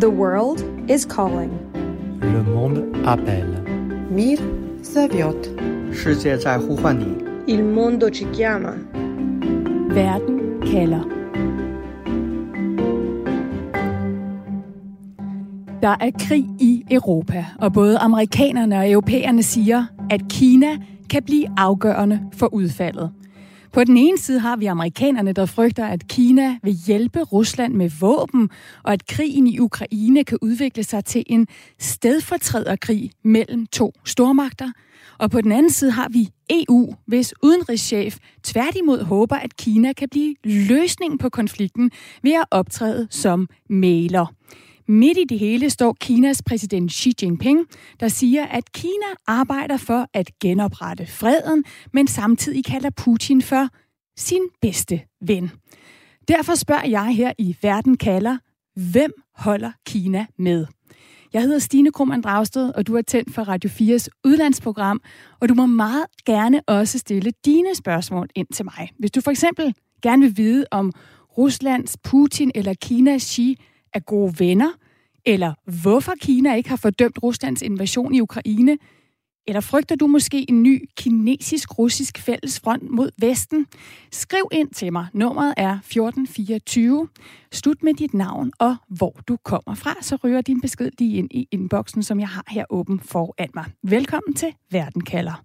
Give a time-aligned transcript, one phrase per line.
[0.00, 1.50] The world is calling.
[2.22, 3.58] Le monde appelle.
[4.10, 4.38] Mir
[4.82, 5.50] зовет.
[5.92, 7.06] 世界在呼唤你。
[7.46, 8.74] Il mondo ci chiama.
[9.88, 11.04] Verden kalder.
[15.82, 20.66] Der er krig i Europa, og både amerikanerne og europæerne siger, at Kina
[21.10, 23.10] kan blive afgørende for udfaldet.
[23.77, 27.89] På den ene side har vi amerikanerne, der frygter, at Kina vil hjælpe Rusland med
[27.99, 28.49] våben,
[28.83, 31.47] og at krigen i Ukraine kan udvikle sig til en
[31.79, 34.71] stedfortræderkrig mellem to stormagter.
[35.17, 40.09] Og på den anden side har vi EU, hvis udenrigschef tværtimod håber, at Kina kan
[40.09, 41.91] blive løsningen på konflikten
[42.23, 44.33] ved at optræde som maler.
[44.87, 47.65] Midt i det hele står Kinas præsident Xi Jinping,
[47.99, 51.63] der siger, at Kina arbejder for at genoprette freden,
[51.93, 53.67] men samtidig kalder Putin for
[54.17, 55.51] sin bedste ven.
[56.27, 58.37] Derfor spørger jeg her i Verden kalder,
[58.75, 60.65] hvem holder Kina med?
[61.33, 65.01] Jeg hedder Stine Krummernd Dragsted, og du er tændt for Radio 4's udlandsprogram,
[65.39, 68.89] og du må meget gerne også stille dine spørgsmål ind til mig.
[68.99, 70.91] Hvis du for eksempel gerne vil vide om
[71.37, 73.57] Ruslands Putin eller Kinas Xi
[73.93, 74.71] er gode venner,
[75.25, 78.77] eller hvorfor Kina ikke har fordømt Ruslands invasion i Ukraine,
[79.47, 83.65] eller frygter du måske en ny kinesisk-russisk fællesfront mod Vesten?
[84.11, 85.07] Skriv ind til mig.
[85.13, 87.07] Nummeret er 1424.
[87.51, 91.27] Slut med dit navn og hvor du kommer fra, så ryger din besked lige ind
[91.31, 93.65] i inboxen, som jeg har her åben foran mig.
[93.83, 95.43] Velkommen til Verden kalder.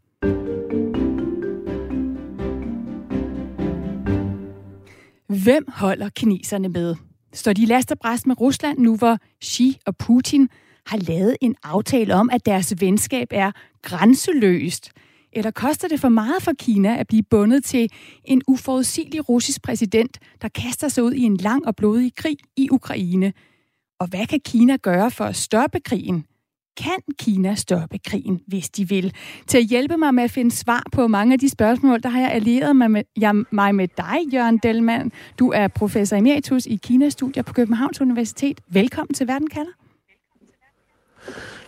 [5.45, 6.95] Hvem holder kineserne med?
[7.35, 10.49] Står de laster bræst med Rusland nu, hvor Xi og Putin
[10.87, 13.53] har lavet en aftale om, at deres venskab er
[13.83, 14.91] grænseløst?
[15.33, 17.91] Eller koster det for meget for Kina at blive bundet til
[18.25, 22.69] en uforudsigelig russisk præsident, der kaster sig ud i en lang og blodig krig i
[22.71, 23.33] Ukraine?
[24.01, 26.25] Og hvad kan Kina gøre for at stoppe krigen?
[26.77, 29.15] Kan Kina stoppe krigen, hvis de vil?
[29.47, 32.21] Til at hjælpe mig med at finde svar på mange af de spørgsmål, der har
[32.21, 35.13] jeg allieret mig med, jeg, mig med dig, Jørgen Delman.
[35.39, 38.61] Du er professor emeritus i Kina-studier på Københavns Universitet.
[38.69, 39.73] Velkommen til Verden kalder.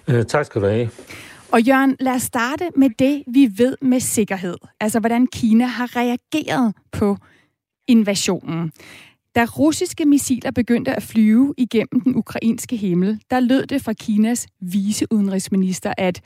[0.09, 0.91] Øh, tak skal du have.
[1.53, 4.56] Og Jørgen, lad os starte med det, vi ved med sikkerhed.
[4.81, 7.16] Altså, hvordan Kina har reageret på
[7.88, 8.72] invasionen.
[9.34, 14.47] Da russiske missiler begyndte at flyve igennem den ukrainske himmel, der lød det fra Kinas
[14.61, 16.21] viceudenrigsminister, at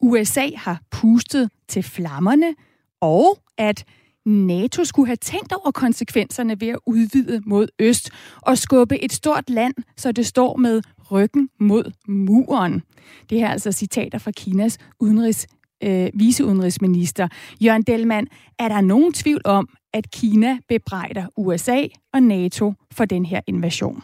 [0.00, 2.54] USA har pustet til flammerne,
[3.00, 3.84] og at
[4.26, 8.10] NATO skulle have tænkt over konsekvenserne ved at udvide mod øst
[8.42, 12.82] og skubbe et stort land, så det står med ryggen mod muren.
[13.30, 15.46] Det her er altså citater fra Kinas udenrigs,
[15.82, 17.28] øh, viceudenrigsminister.
[17.60, 18.26] Jørgen Delman,
[18.58, 24.02] er der nogen tvivl om, at Kina bebrejder USA og NATO for den her invasion?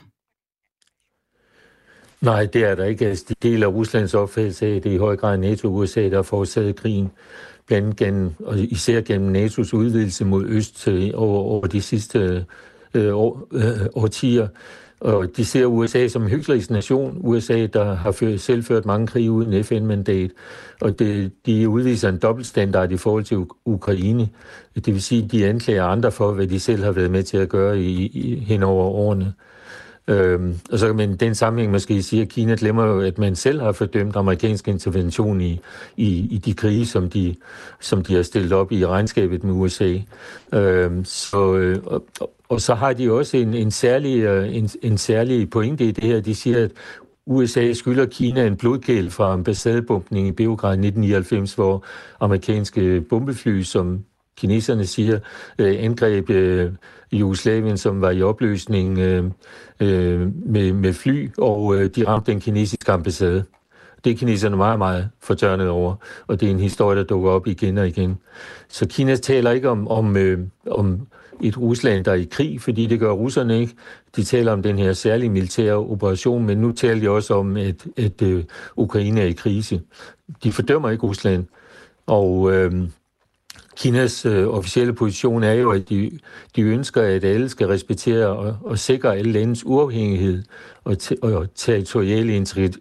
[2.20, 3.06] Nej, det er der ikke.
[3.06, 6.08] Altså, det del af Ruslands opfattelse af, det er i høj grad NATO og USA,
[6.08, 7.10] der har forårsaget krigen,
[7.66, 12.46] blandt gennem, og især gennem NATO's udvidelse mod øst øh, over, over de sidste
[12.94, 14.48] øh, år, øh, årtier.
[15.00, 17.19] Og de ser USA som en nation.
[17.21, 20.31] USA, der har ført, selv ført mange krige uden FN-mandat.
[20.81, 24.28] Og det, de udviser en dobbeltstandard i forhold til Ukraine.
[24.75, 27.37] Det vil sige, at de anklager andre for, hvad de selv har været med til
[27.37, 29.33] at gøre i, i, hen over årene.
[30.09, 33.37] Øhm, og så kan man den sammenhæng måske sige, at Kina glemmer jo, at man
[33.37, 35.61] selv har fordømt amerikansk intervention i,
[35.97, 37.37] i, i de krige, som de,
[37.81, 39.99] som de har stillet op i regnskabet med USA.
[40.53, 42.05] Øhm, så, øh, og,
[42.50, 46.05] og så har de også en, en, særlig, øh, en, en særlig pointe i det
[46.05, 46.21] her.
[46.21, 46.71] De siger, at
[47.27, 51.84] USA skylder Kina en blodkæl fra ambassadebumpning i Beograd 1999, hvor
[52.21, 54.05] amerikanske bombefly, som
[54.37, 55.19] kineserne siger,
[55.59, 56.72] øh, angreb øh,
[57.12, 59.25] Jugoslavien, som var i opløsning øh,
[59.81, 63.44] øh, med, med fly, og øh, de ramte den kinesiske ambassade.
[64.05, 65.94] Det er kineserne meget, meget fortørnet over,
[66.27, 68.19] og det er en historie, der dukker op igen og igen.
[68.69, 70.38] Så Kina taler ikke om, om, øh,
[70.71, 71.06] om
[71.42, 73.74] et Rusland, der er i krig, fordi det gør russerne ikke.
[74.16, 77.87] De taler om den her særlige militære operation, men nu taler de også om, at,
[77.96, 78.44] at øh,
[78.76, 79.81] Ukraine er i krise.
[80.44, 81.46] De fordømmer ikke Rusland,
[82.06, 82.72] og øh,
[83.76, 86.19] Kinas øh, officielle position er jo, at de,
[86.56, 90.43] de ønsker, at alle skal respektere og, og sikre alle landes uafhængighed
[90.85, 92.35] og, og territoriale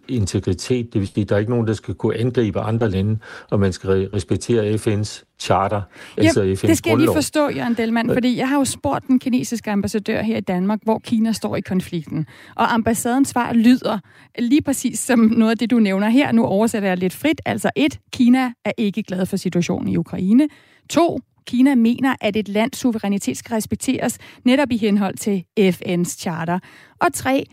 [0.08, 0.92] integritet.
[0.92, 3.18] Det vil sige, at der er ikke nogen, der skal kunne angribe andre lande,
[3.50, 5.82] og man skal respektere FN's charter,
[6.16, 6.90] ja, altså FN's det skal grundlov.
[6.90, 10.40] jeg lige forstå, Jørgen Delman, fordi jeg har jo spurgt den kinesiske ambassadør her i
[10.40, 12.26] Danmark, hvor Kina står i konflikten.
[12.56, 13.98] Og ambassadens svar lyder
[14.38, 16.32] lige præcis som noget af det, du nævner her.
[16.32, 17.40] Nu oversætter jeg lidt frit.
[17.46, 20.48] Altså et, Kina er ikke glad for situationen i Ukraine.
[20.90, 26.58] To, Kina mener, at et lands suverænitet skal respekteres netop i henhold til FN's charter.
[27.00, 27.44] Og tre,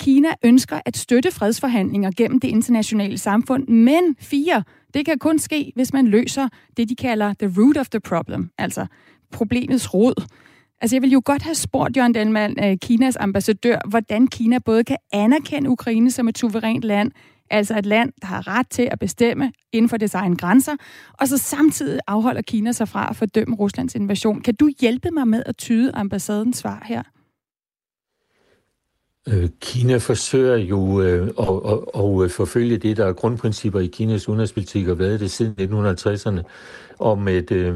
[0.00, 4.62] Kina ønsker at støtte fredsforhandlinger gennem det internationale samfund, men fire,
[4.94, 8.50] det kan kun ske, hvis man løser det, de kalder the root of the problem,
[8.58, 8.86] altså
[9.32, 10.26] problemets rod.
[10.80, 14.84] Altså, jeg vil jo godt have spurgt Jørgen Delman, øh, Kinas ambassadør, hvordan Kina både
[14.84, 17.12] kan anerkende Ukraine som et suverænt land,
[17.50, 20.76] altså et land, der har ret til at bestemme inden for dets egen grænser,
[21.12, 24.40] og så samtidig afholder Kina sig fra at fordømme Ruslands invasion.
[24.40, 27.02] Kan du hjælpe mig med at tyde ambassadens svar her?
[29.28, 31.48] Øh, Kina forsøger jo øh, at,
[31.94, 36.42] at, at forfølge det, der er grundprincipper i Kinas udenrigspolitik og været det siden 1950'erne,
[36.98, 37.74] om et, øh,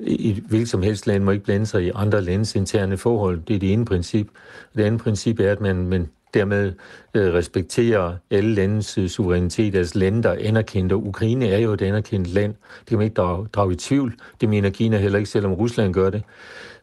[0.00, 3.40] et hvilket som helst land må ikke blande sig i andre landes interne forhold.
[3.48, 4.28] Det er det ene princip.
[4.76, 6.72] Det andet princip er, at man, man dermed
[7.14, 10.96] øh, respekterer alle landes øh, suverænitet, altså lande, der anerkendte.
[10.96, 12.54] Ukraine er jo et anerkendt land.
[12.80, 14.14] Det kan man ikke drage, drage i tvivl.
[14.40, 16.22] Det mener Kina heller ikke, selvom Rusland gør det.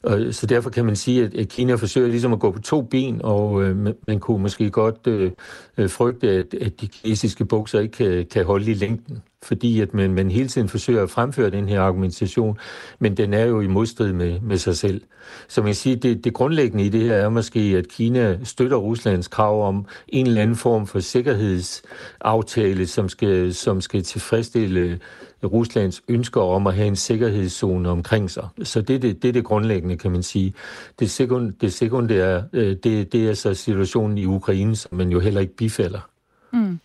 [0.04, 2.82] Og, så derfor kan man sige, at, at Kina forsøger ligesom at gå på to
[2.82, 3.78] ben, og øh,
[4.08, 5.32] man, kunne måske godt øh,
[5.78, 9.94] øh, frygte, at, at de kinesiske bukser ikke kan, kan holde i længden fordi at
[9.94, 12.58] man, man hele tiden forsøger at fremføre den her argumentation,
[13.00, 15.02] men den er jo i modstrid med, med sig selv.
[15.48, 18.78] Så man kan sige, det, det grundlæggende i det her er måske, at Kina støtter
[18.78, 25.00] Ruslands krav om en eller anden form for sikkerhedsaftale, som skal, som skal tilfredsstille
[25.44, 28.48] Ruslands ønsker om at have en sikkerhedszone omkring sig.
[28.64, 30.54] Så det er det, det, er det grundlæggende, kan man sige.
[31.00, 35.20] Det, sekund, det sekundære, øh, det, det er så situationen i Ukraine, som man jo
[35.20, 36.10] heller ikke bifalder.
[36.54, 36.80] Mm.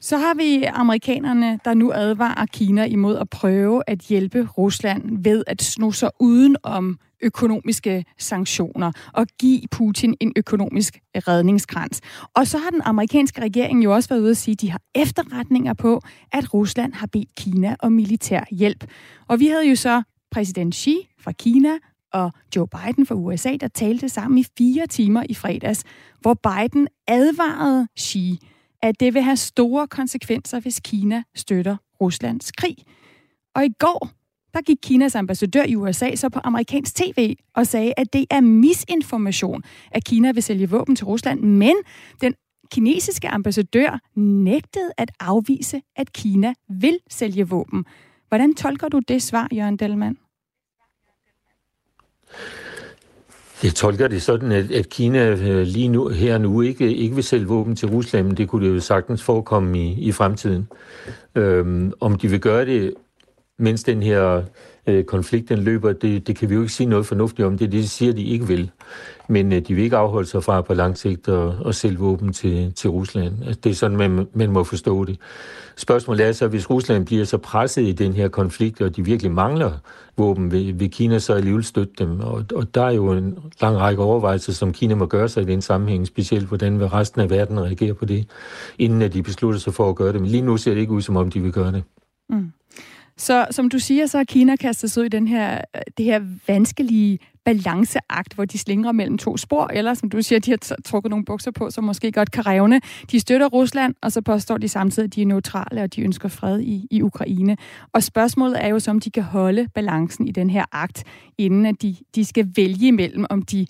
[0.00, 5.44] Så har vi amerikanerne, der nu advarer Kina imod at prøve at hjælpe Rusland ved
[5.46, 12.00] at sno sig uden om økonomiske sanktioner og give Putin en økonomisk redningskrans.
[12.34, 14.80] Og så har den amerikanske regering jo også været ude at sige, at de har
[14.94, 16.00] efterretninger på,
[16.32, 18.84] at Rusland har bedt Kina om militær hjælp.
[19.28, 21.78] Og vi havde jo så præsident Xi fra Kina
[22.12, 25.84] og Joe Biden fra USA, der talte sammen i fire timer i fredags,
[26.20, 28.38] hvor Biden advarede Xi
[28.86, 32.76] at det vil have store konsekvenser, hvis Kina støtter Ruslands krig.
[33.54, 34.10] Og i går,
[34.54, 38.40] der gik Kinas ambassadør i USA så på amerikansk tv og sagde, at det er
[38.40, 41.74] misinformation, at Kina vil sælge våben til Rusland, men
[42.20, 42.34] den
[42.70, 47.84] kinesiske ambassadør nægtede at afvise, at Kina vil sælge våben.
[48.28, 50.18] Hvordan tolker du det svar, Jørgen Delman?
[53.66, 57.24] Jeg tolker det sådan, at, at Kina øh, lige nu, her nu ikke, ikke vil
[57.24, 60.68] sælge våben til Rusland, men det kunne det jo sagtens forekomme i, i fremtiden.
[61.34, 62.94] Øhm, om de vil gøre det,
[63.58, 64.42] mens den her
[64.86, 67.58] øh, konflikt den løber, det, det kan vi jo ikke sige noget fornuftigt om.
[67.58, 68.70] Det de siger, de ikke vil.
[69.28, 72.32] Men øh, de vil ikke afholde sig fra på lang sigt at, at sælge våben
[72.32, 73.34] til, til Rusland.
[73.46, 75.18] Altså, det er sådan, man, man må forstå det.
[75.76, 79.32] Spørgsmålet er så, hvis Rusland bliver så presset i den her konflikt, og de virkelig
[79.32, 79.72] mangler
[80.16, 82.20] våben, vil, vil Kina så alligevel støtte dem?
[82.20, 85.46] Og, og der er jo en lang række overvejelser, som Kina må gøre sig i
[85.46, 88.26] den sammenhæng, specielt hvordan vil resten af verden reagere på det,
[88.78, 90.20] inden at de beslutter sig for at gøre det.
[90.20, 91.82] Men lige nu ser det ikke ud, som om de vil gøre det.
[92.28, 92.52] Mm.
[93.18, 95.60] Så som du siger, så har Kina kastet sig ud i den her,
[95.96, 100.50] det her vanskelige balanceakt, hvor de slingrer mellem to spor, eller som du siger, de
[100.50, 102.80] har trukket nogle bukser på, som måske godt kan revne.
[103.10, 106.28] De støtter Rusland, og så påstår de samtidig, at de er neutrale, og de ønsker
[106.28, 107.56] fred i, i Ukraine.
[107.92, 111.04] Og spørgsmålet er jo om de kan holde balancen i den her akt,
[111.38, 113.66] inden at de, de skal vælge imellem, om de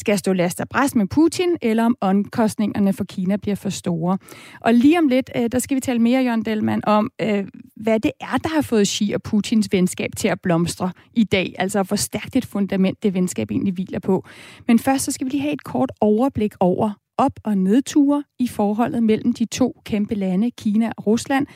[0.00, 4.18] skal stå last og bræst med Putin, eller om omkostningerne for Kina bliver for store.
[4.60, 7.44] Og lige om lidt, øh, der skal vi tale mere, Jørgen Delman, om øh,
[7.76, 11.54] hvad det er, der har fået Xi og Putins venskab til at blomstre i dag.
[11.58, 14.24] Altså hvor stærkt et fundament det venskab egentlig hviler på.
[14.66, 18.48] Men først så skal vi lige have et kort overblik over op- og nedture i
[18.48, 21.46] forholdet mellem de to kæmpe lande, Kina og Rusland.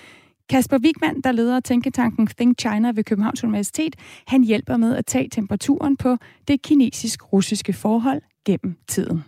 [0.48, 3.96] Kasper Wigman, der leder tænketanken Think China ved Københavns Universitet,
[4.26, 6.16] han hjælper med at tage temperaturen på
[6.48, 9.24] det kinesisk-russiske forhold gennem tiden.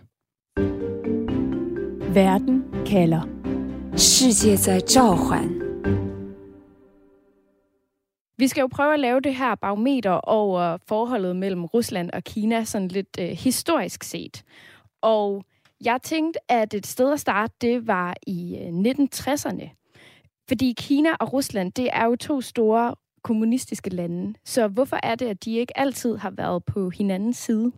[2.13, 3.21] Verden kalder.
[8.37, 12.63] Vi skal jo prøve at lave det her barometer over forholdet mellem Rusland og Kina,
[12.63, 14.43] sådan lidt øh, historisk set.
[15.01, 15.43] Og
[15.85, 19.69] jeg tænkte, at et sted at starte, det var i øh, 1960'erne.
[20.47, 24.33] Fordi Kina og Rusland, det er jo to store kommunistiske lande.
[24.45, 27.71] Så hvorfor er det, at de ikke altid har været på hinandens side?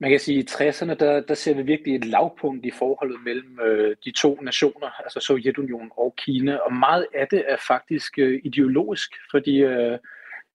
[0.00, 3.20] Man kan sige, at i 60'erne, der, der ser vi virkelig et lavpunkt i forholdet
[3.24, 6.56] mellem øh, de to nationer, altså Sovjetunionen og Kina.
[6.56, 9.98] Og meget af det er faktisk øh, ideologisk, fordi øh,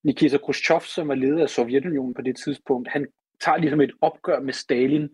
[0.03, 3.07] Nikita Khrushchev, som er leder af Sovjetunionen på det tidspunkt, han
[3.41, 5.09] tager ligesom et opgør med Stalin.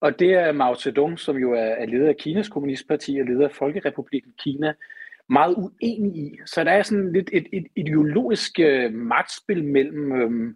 [0.00, 3.44] Og det er Mao Zedong, som jo er, er leder af Kinas kommunistparti og leder
[3.48, 4.72] af Folkerepubliken Kina,
[5.28, 6.38] meget uenig i.
[6.46, 10.54] Så der er sådan lidt et, et ideologisk øh, magtspil mellem øh,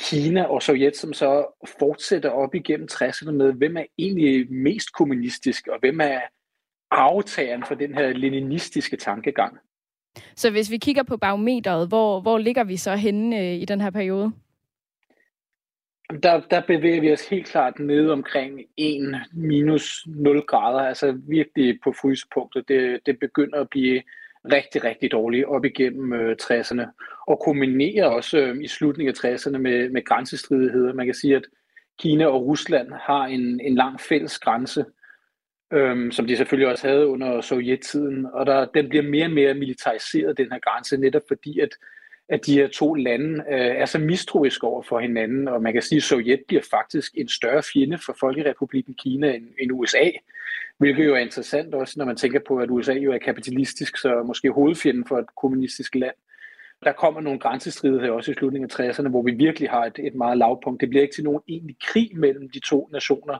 [0.00, 1.46] Kina og Sovjet, som så
[1.78, 6.20] fortsætter op igennem 60'erne med, hvem er egentlig mest kommunistisk, og hvem er
[6.90, 9.58] aftageren for den her leninistiske tankegang.
[10.36, 13.80] Så hvis vi kigger på barometeret, hvor, hvor ligger vi så henne øh, i den
[13.80, 14.32] her periode?
[16.22, 21.78] Der, der bevæger vi os helt klart ned omkring 1 minus 0 grader, altså virkelig
[21.84, 22.68] på frysepunktet.
[22.68, 24.02] Det, det begynder at blive
[24.44, 26.84] rigtig, rigtig dårlige op igennem øh, 60'erne,
[27.26, 30.92] og kombinerer også øh, i slutningen af 60'erne med, med grænsestridigheder.
[30.92, 31.44] Man kan sige, at
[31.98, 34.84] Kina og Rusland har en, en lang fælles grænse,
[35.72, 39.54] øhm, som de selvfølgelig også havde under sovjettiden, og der, den bliver mere og mere
[39.54, 41.68] militariseret, den her grænse, netop fordi, at,
[42.28, 45.82] at de her to lande øh, er så mistroiske over for hinanden, og man kan
[45.82, 50.10] sige, at Sovjet bliver faktisk en større fjende for Folkerepubliken Kina end, end USA,
[50.80, 54.22] hvilket jo er interessant også, når man tænker på, at USA jo er kapitalistisk, så
[54.26, 56.14] måske hovedfjenden for et kommunistisk land.
[56.84, 60.14] Der kommer nogle grænsestridigheder også i slutningen af 60'erne, hvor vi virkelig har et, et
[60.14, 60.80] meget lavpunkt.
[60.80, 63.38] Det bliver ikke til nogen egentlig krig mellem de to nationer,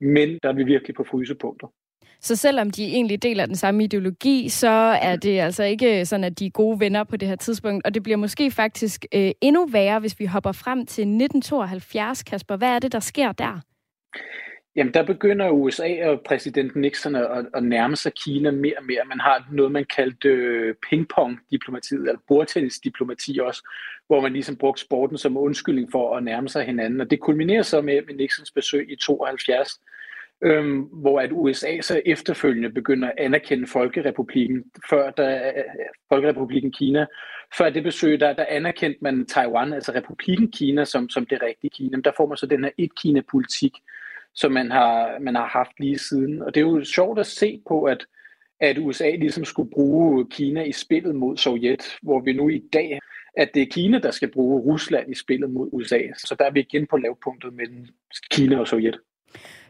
[0.00, 1.66] men der er vi virkelig på frysepunkter.
[2.20, 6.38] Så selvom de egentlig deler den samme ideologi, så er det altså ikke sådan, at
[6.38, 7.86] de er gode venner på det her tidspunkt.
[7.86, 12.56] Og det bliver måske faktisk øh, endnu værre, hvis vi hopper frem til 1972, Kasper.
[12.56, 13.60] Hvad er det, der sker der?
[14.78, 19.00] Jamen, der begynder USA og præsident Nixon at, at nærme sig Kina mere og mere.
[19.06, 23.68] Man har noget, man kaldte øh, pingpong-diplomatiet, eller bordtennis-diplomati også,
[24.06, 27.00] hvor man ligesom brugte sporten som undskyldning for at nærme sig hinanden.
[27.00, 29.80] Og det kulminerer så med, med Nixons besøg i 72,
[30.44, 35.52] øhm, hvor at USA så efterfølgende begynder at anerkende Folkerepubliken, før der,
[36.08, 37.06] Folkerepubliken Kina.
[37.58, 41.70] Før det besøg, der, der anerkendte man Taiwan, altså Republiken Kina, som, som det rigtige
[41.70, 41.90] Kina.
[41.90, 43.72] Men der får man så den her et-Kina-politik,
[44.38, 46.42] som man har, man har haft lige siden.
[46.42, 48.06] Og det er jo sjovt at se på, at,
[48.60, 52.98] at USA ligesom skulle bruge Kina i spillet mod Sovjet, hvor vi nu i dag,
[53.36, 56.00] at det er Kina, der skal bruge Rusland i spillet mod USA.
[56.16, 57.86] Så der er vi igen på lavpunktet mellem
[58.30, 59.00] Kina og Sovjet.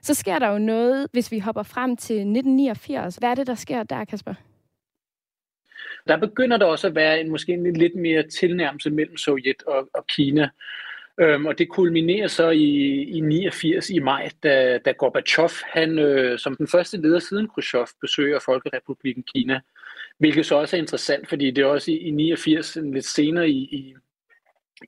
[0.03, 3.17] Så sker der jo noget, hvis vi hopper frem til 1989.
[3.17, 4.35] Hvad er det, der sker der, Kasper?
[6.09, 9.89] Der begynder der også at være en måske en lidt mere tilnærmelse mellem Sovjet og,
[9.95, 10.49] og Kina.
[11.21, 16.39] Øhm, og det kulminerer så i, i 89 i maj, da, da Gorbachev, han øh,
[16.39, 19.61] som den første leder siden Khrushchev, besøger Folkerepubliken Kina.
[20.19, 23.59] Hvilket så også er interessant, fordi det er også i, i 89, lidt senere i,
[23.59, 23.95] i,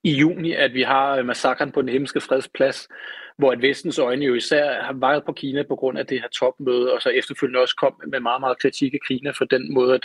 [0.05, 2.89] i juni, at vi har øh, massakren på den hemmeske fredsplads,
[3.37, 6.29] hvor at vestens øjne jo især har vejet på Kina på grund af det her
[6.29, 9.95] topmøde, og så efterfølgende også kom med meget, meget kritik af Kina for den måde,
[9.95, 10.05] at,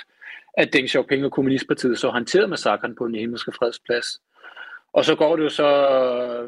[0.58, 4.06] at Deng Xiaoping og Kommunistpartiet så håndterede massakren på den himmelske fredsplads.
[4.96, 5.68] Og så går det jo så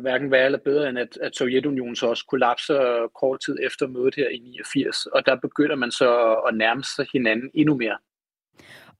[0.02, 4.16] hverken værre eller bedre, end at, at Sovjetunionen så også kollapser kort tid efter mødet
[4.16, 5.06] her i 89.
[5.06, 7.98] Og der begynder man så at nærme sig hinanden endnu mere.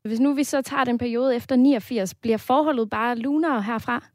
[0.04, 4.06] Hvis nu vi så tager den periode efter 89, bliver forholdet bare lunere herfra?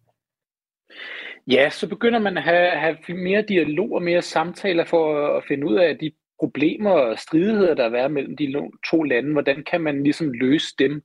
[1.47, 5.67] Ja, så begynder man at have, have mere dialog og mere samtaler for at finde
[5.67, 9.33] ud af de problemer og stridigheder, der er mellem de to lande.
[9.33, 11.03] Hvordan kan man ligesom løse dem?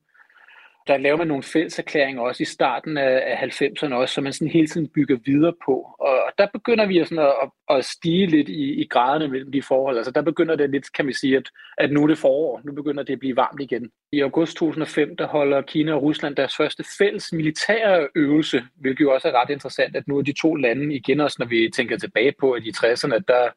[0.87, 4.67] Der laver man nogle fælleserklæringer også i starten af 90'erne også, som man sådan hele
[4.67, 5.95] tiden bygger videre på.
[5.99, 9.97] Og der begynder vi sådan at, at stige lidt i, i graderne mellem de forhold.
[9.97, 12.61] Altså der begynder det lidt, kan man sige, at, at nu er det forår.
[12.65, 13.89] Nu begynder det at blive varmt igen.
[14.11, 19.13] I august 2005, der holder Kina og Rusland deres første fælles militære øvelse, hvilket jo
[19.13, 21.97] også er ret interessant, at nu er de to lande igen også, når vi tænker
[21.97, 23.49] tilbage på, at i 60'erne, der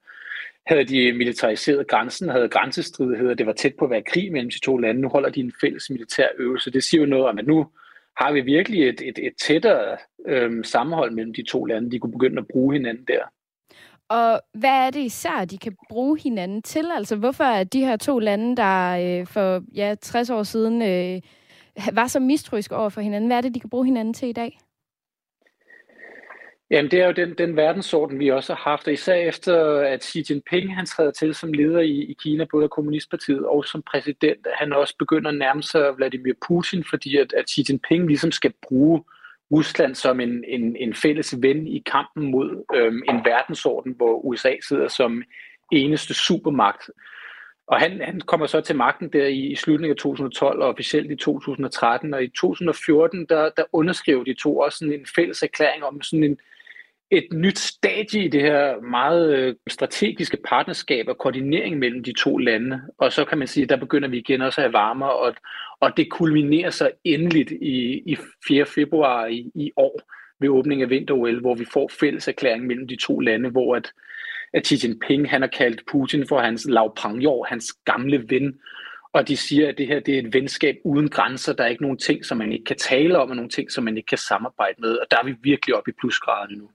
[0.66, 4.60] havde de militariseret grænsen, havde grænsestridigheder, det var tæt på at være krig mellem de
[4.60, 5.00] to lande.
[5.00, 6.70] Nu holder de en fælles militær øvelse.
[6.70, 7.66] Det siger jo noget om, at nu
[8.16, 11.90] har vi virkelig et, et, et tættere øhm, sammenhold mellem de to lande.
[11.90, 13.22] De kunne begynde at bruge hinanden der.
[14.08, 16.90] Og hvad er det især, de kan bruge hinanden til?
[16.94, 21.20] Altså, hvorfor er de her to lande, der øh, for ja, 60 år siden øh,
[21.92, 24.32] var så mistroiske over for hinanden, hvad er det, de kan bruge hinanden til i
[24.32, 24.58] dag?
[26.70, 30.04] Jamen, det er jo den, den verdensorden, vi også har haft, og især efter, at
[30.04, 33.82] Xi Jinping han træder til som leder i, i Kina, både af Kommunistpartiet og som
[33.82, 38.32] præsident, han også begynder at nærme sig Vladimir Putin, fordi at, at Xi Jinping ligesom
[38.32, 39.04] skal bruge
[39.52, 44.52] Rusland som en, en, en fælles ven i kampen mod øhm, en verdensorden, hvor USA
[44.68, 45.22] sidder som
[45.72, 46.90] eneste supermagt.
[47.66, 51.10] Og han, han kommer så til magten der i, i slutningen af 2012 og officielt
[51.10, 55.84] i 2013, og i 2014, der, der underskrev de to også sådan en fælles erklæring
[55.84, 56.38] om sådan en,
[57.10, 62.36] et nyt stadie i det her meget øh, strategiske partnerskab og koordinering mellem de to
[62.36, 62.80] lande.
[62.98, 65.34] Og så kan man sige, at der begynder vi igen også at have varmere, og,
[65.80, 68.16] og det kulminerer sig endeligt i, i
[68.48, 68.66] 4.
[68.66, 70.00] februar i, i år
[70.40, 73.92] ved åbningen af vinter hvor vi får fælles erklæring mellem de to lande, hvor at,
[74.54, 78.58] at Xi Jinping han har kaldt Putin for hans Lao Pangyor, hans gamle ven,
[79.12, 81.52] og de siger, at det her det er et venskab uden grænser.
[81.52, 83.84] Der er ikke nogen ting, som man ikke kan tale om, og nogle ting, som
[83.84, 84.90] man ikke kan samarbejde med.
[84.90, 86.70] Og der er vi virkelig oppe i plusgraderne nu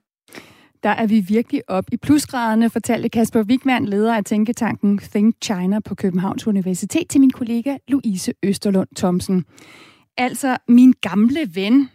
[0.86, 5.80] der er vi virkelig op i plusgraderne, fortalte Kasper Wigman, leder af tænketanken Think China
[5.80, 9.46] på Københavns Universitet, til min kollega Louise Østerlund Thomsen.
[10.18, 11.89] Altså, min gamle ven,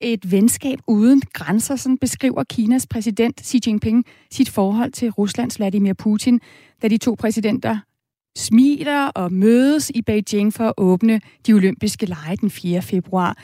[0.00, 5.92] et venskab uden grænser, sådan beskriver Kinas præsident Xi Jinping sit forhold til Ruslands Vladimir
[5.92, 6.40] Putin,
[6.82, 7.78] da de to præsidenter
[8.36, 12.82] smiler og mødes i Beijing for at åbne de olympiske lege den 4.
[12.82, 13.36] februar.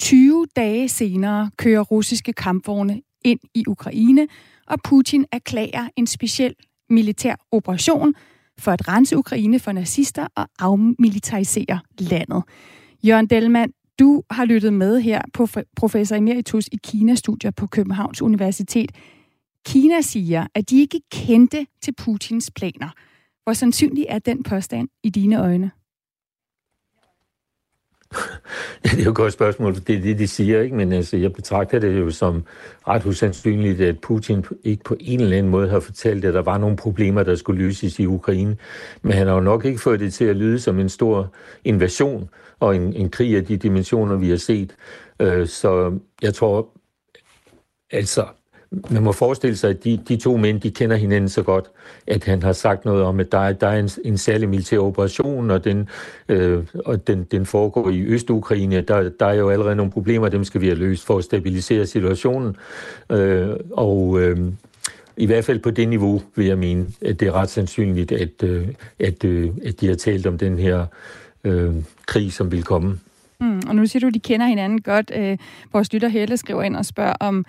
[0.00, 4.28] 20 dage senere kører russiske kampvogne ind i Ukraine,
[4.66, 6.54] og Putin erklærer en speciel
[6.90, 8.14] militær operation
[8.58, 12.42] for at rense Ukraine for nazister og afmilitarisere landet.
[13.02, 18.92] Jørgen Delmand, du har lyttet med her på professor emeritus i Kina-studier på Københavns Universitet.
[19.66, 22.90] Kina siger, at de ikke kendte til Putins planer.
[23.44, 25.70] Hvor sandsynlig er den påstand i dine øjne?
[28.84, 30.76] Ja, det er jo et godt spørgsmål, for det er det, de siger, ikke?
[30.76, 32.44] men altså, jeg betragter det jo som
[32.88, 36.58] ret usandsynligt, at Putin ikke på en eller anden måde har fortalt, at der var
[36.58, 38.56] nogle problemer, der skulle løses i Ukraine.
[39.02, 41.32] Men han har jo nok ikke fået det til at lyde som en stor
[41.64, 42.28] invasion
[42.60, 44.74] og en, en krig af de dimensioner, vi har set.
[45.20, 46.68] Øh, så jeg tror,
[47.90, 48.26] altså,
[48.90, 51.64] man må forestille sig, at de, de to mænd, de kender hinanden så godt,
[52.06, 54.78] at han har sagt noget om, at der er, der er en, en særlig militær
[54.78, 55.88] operation, og den,
[56.28, 58.80] øh, og den, den foregår i Øst-Ukraine.
[58.80, 61.86] Der, der er jo allerede nogle problemer, dem skal vi have løst for at stabilisere
[61.86, 62.56] situationen.
[63.10, 64.38] Øh, og øh,
[65.16, 68.42] i hvert fald på det niveau vil jeg mene, at det er ret sandsynligt, at,
[68.42, 68.68] øh,
[68.98, 70.86] at, øh, at de har talt om den her
[71.44, 71.74] øh,
[72.06, 72.98] krig, som vil komme.
[73.40, 75.12] Mm, og nu siger du, at de kender hinanden godt.
[75.16, 75.38] Øh,
[75.72, 77.44] vores lytter Helle skriver ind og spørger om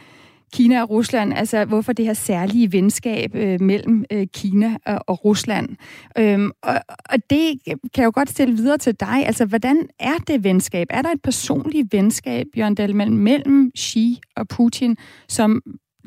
[0.54, 5.25] Kina og Rusland, altså hvorfor det her særlige venskab øh, mellem øh, Kina og, og
[5.25, 5.70] Rusland.
[6.18, 6.75] Øhm, og,
[7.10, 9.25] og det kan jeg jo godt stille videre til dig.
[9.25, 10.88] Altså, hvordan er det venskab?
[10.89, 15.62] Er der et personligt venskab, Jørgen Dahl, mellem Xi og Putin, som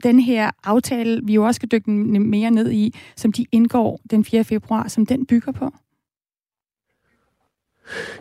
[0.05, 4.25] den her aftale, vi jo også skal dykke mere ned i, som de indgår den
[4.25, 4.45] 4.
[4.45, 5.73] februar, som den bygger på?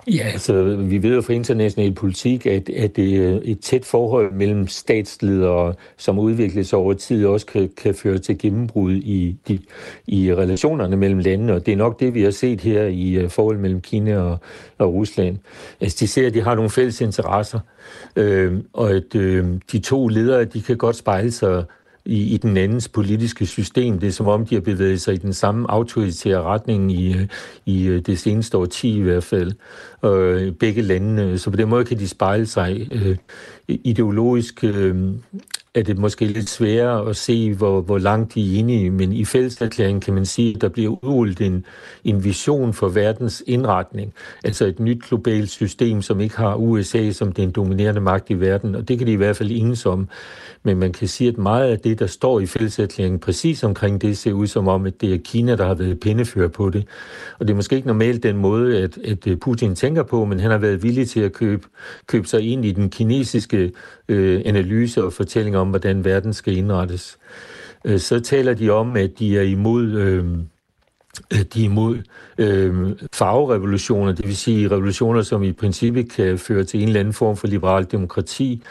[0.08, 4.68] Ja, altså, vi ved jo fra international politik, at, at det et tæt forhold mellem
[4.68, 9.60] statsledere, som udvikles over tid, også kan, kan føre til gennembrud i, de,
[10.08, 13.30] i relationerne mellem landene, og det er nok det, vi har set her i øh,
[13.30, 14.38] forholdet mellem Kina og,
[14.78, 15.38] og Rusland.
[15.82, 17.60] Altså, de ser, at de har nogle fælles interesser,
[18.16, 21.64] øh, og at øh, de to ledere, de kan godt spejle sig
[22.10, 24.00] i, i den andens politiske system.
[24.00, 27.16] Det er som om, de har bevæget sig i den samme autoritære retning i,
[27.66, 29.52] i øh, det seneste årti i hvert fald.
[30.06, 31.38] Øh, begge landene.
[31.38, 33.18] Så på den måde kan de spejle sig øh,
[33.84, 34.64] ideologisk.
[34.64, 34.96] Øh,
[35.74, 39.26] er det måske lidt sværere at se, hvor, hvor langt de er enige, men i
[39.26, 41.66] fælleserklæringen kan man sige, at der bliver udrullet en,
[42.04, 44.14] en vision for verdens indretning.
[44.44, 48.76] Altså et nyt globalt system, som ikke har USA som den dominerende magt i verden,
[48.76, 50.08] og det kan de i hvert fald enes om.
[50.64, 54.18] Men man kan sige, at meget af det, der står i fælleserklæringen præcis omkring det,
[54.18, 56.86] ser ud som om, at det er Kina, der har været pindefører på det.
[57.40, 60.52] Og det er måske ikke normalt den måde, at, at Putin tænker på, men han
[60.52, 61.68] har været villig til at købe,
[62.08, 63.59] købe sig ind i den kinesiske
[64.10, 67.18] øh, analyse og fortælling om, hvordan verden skal indrettes.
[67.86, 69.92] Øh, så taler de om, at de er imod...
[69.92, 70.26] Øh,
[71.34, 71.98] Øh, de er imod
[72.38, 77.14] øh, farverevolutioner, det vil sige revolutioner, som i princippet kan føre til en eller anden
[77.14, 78.64] form for liberal demokrati.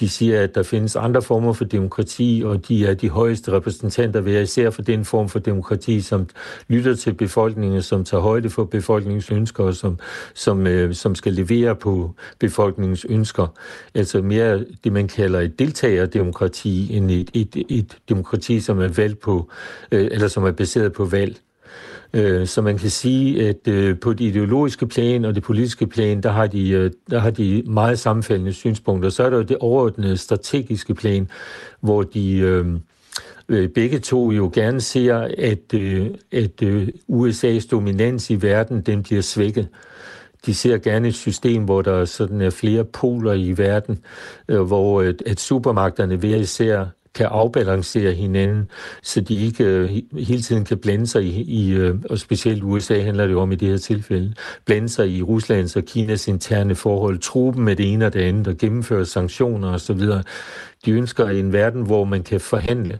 [0.00, 4.20] De siger, at der findes andre former for demokrati, og de er de højeste repræsentanter
[4.20, 6.26] ved især for den form for demokrati, som
[6.68, 9.98] lytter til befolkningen, som tager højde for befolkningens ønsker, og som,
[10.34, 13.46] som, øh, som skal levere på befolkningens ønsker.
[13.94, 19.20] Altså mere det, man kalder et deltagerdemokrati, end et, et, et demokrati, som er valgt
[19.20, 19.50] på,
[19.92, 21.36] øh, eller som er baseret på valg.
[22.12, 26.22] Øh, så man kan sige, at øh, på det ideologiske plan og det politiske plan,
[26.22, 29.10] der har de, øh, der har de meget sammenfaldende synspunkter.
[29.10, 31.28] Så er der jo det overordnede strategiske plan,
[31.80, 35.74] hvor de øh, begge to jo gerne ser, at,
[36.32, 36.62] at
[37.08, 39.68] USA's dominans i verden, den bliver svækket.
[40.46, 43.98] De ser gerne et system, hvor der sådan er flere poler i verden,
[44.46, 46.86] hvor at supermagterne hver især
[47.18, 48.70] kan afbalancere hinanden,
[49.02, 53.00] så de ikke øh, hele tiden kan blande sig i, i, øh, og specielt USA
[53.00, 54.34] handler det om i det her tilfælde,
[54.66, 58.48] blande sig i Ruslands og Kinas interne forhold, truppen med det ene og det andet
[58.48, 60.00] og gennemføre sanktioner osv.
[60.84, 62.98] De ønsker en verden, hvor man kan forhandle,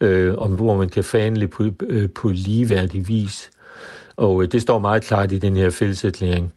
[0.00, 3.50] øh, og hvor man kan forhandle på, øh, på ligeværdig vis.
[4.16, 6.52] Og øh, det står meget klart i den her fælleserklæring.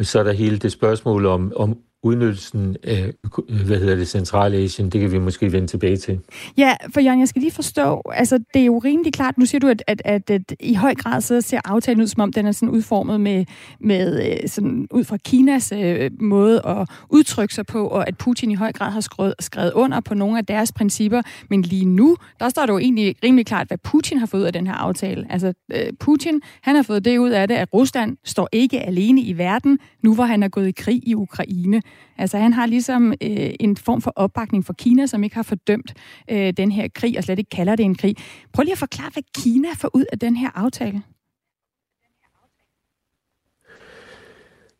[0.00, 3.12] Så er der hele det spørgsmål om, om udnyttelsen af,
[3.48, 6.20] øh, hvad hedder det, Centralasien, det kan vi måske vende tilbage til.
[6.56, 9.60] Ja, for Jørgen, jeg skal lige forstå, altså det er jo rimelig klart, nu siger
[9.60, 12.46] du, at, at, at, at i høj grad så ser aftalen ud, som om den
[12.46, 13.44] er sådan udformet med,
[13.80, 18.50] med øh, sådan, ud fra Kinas øh, måde at udtrykke sig på, og at Putin
[18.50, 22.16] i høj grad har skrevet, skrevet under på nogle af deres principper, men lige nu,
[22.40, 24.74] der står det jo egentlig rimelig klart, hvad Putin har fået ud af den her
[24.74, 25.26] aftale.
[25.30, 29.20] Altså øh, Putin, han har fået det ud af det, at Rusland står ikke alene
[29.20, 31.82] i verden, nu hvor han er gået i krig i Ukraine.
[32.18, 35.94] Altså han har ligesom øh, en form for opbakning for Kina, som ikke har fordømt
[36.30, 38.16] øh, den her krig, og slet ikke kalder det en krig.
[38.52, 41.02] Prøv lige at forklare, hvad Kina får ud af den her aftale.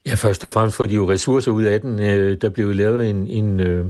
[0.07, 2.01] Ja, først og fremmest får de jo ressourcer ud af den.
[2.01, 3.87] Øh, der blev lavet en, en, øh,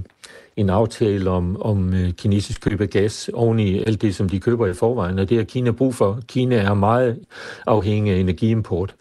[0.56, 4.40] en aftale om, om øh, kinesisk køb af gas oven i alt det, som de
[4.40, 6.20] køber i forvejen, og det har Kina brug for.
[6.28, 7.24] Kina er meget
[7.66, 8.94] afhængig af energiimport,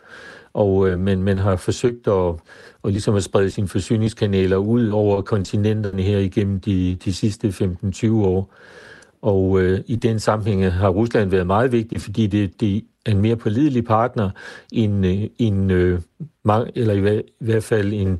[0.59, 2.35] og øh, men man har forsøgt at
[2.83, 8.11] og ligesom at sprede sine forsyningskanaler ud over kontinenterne her igennem de, de sidste 15-20
[8.11, 8.53] år.
[9.21, 13.21] Og øh, i den sammenhæng har Rusland været meget vigtig, fordi det, det er en
[13.21, 14.29] mere pålidelig partner
[14.71, 16.01] end, øh, en, øh,
[16.75, 18.19] eller i, hvert fald en,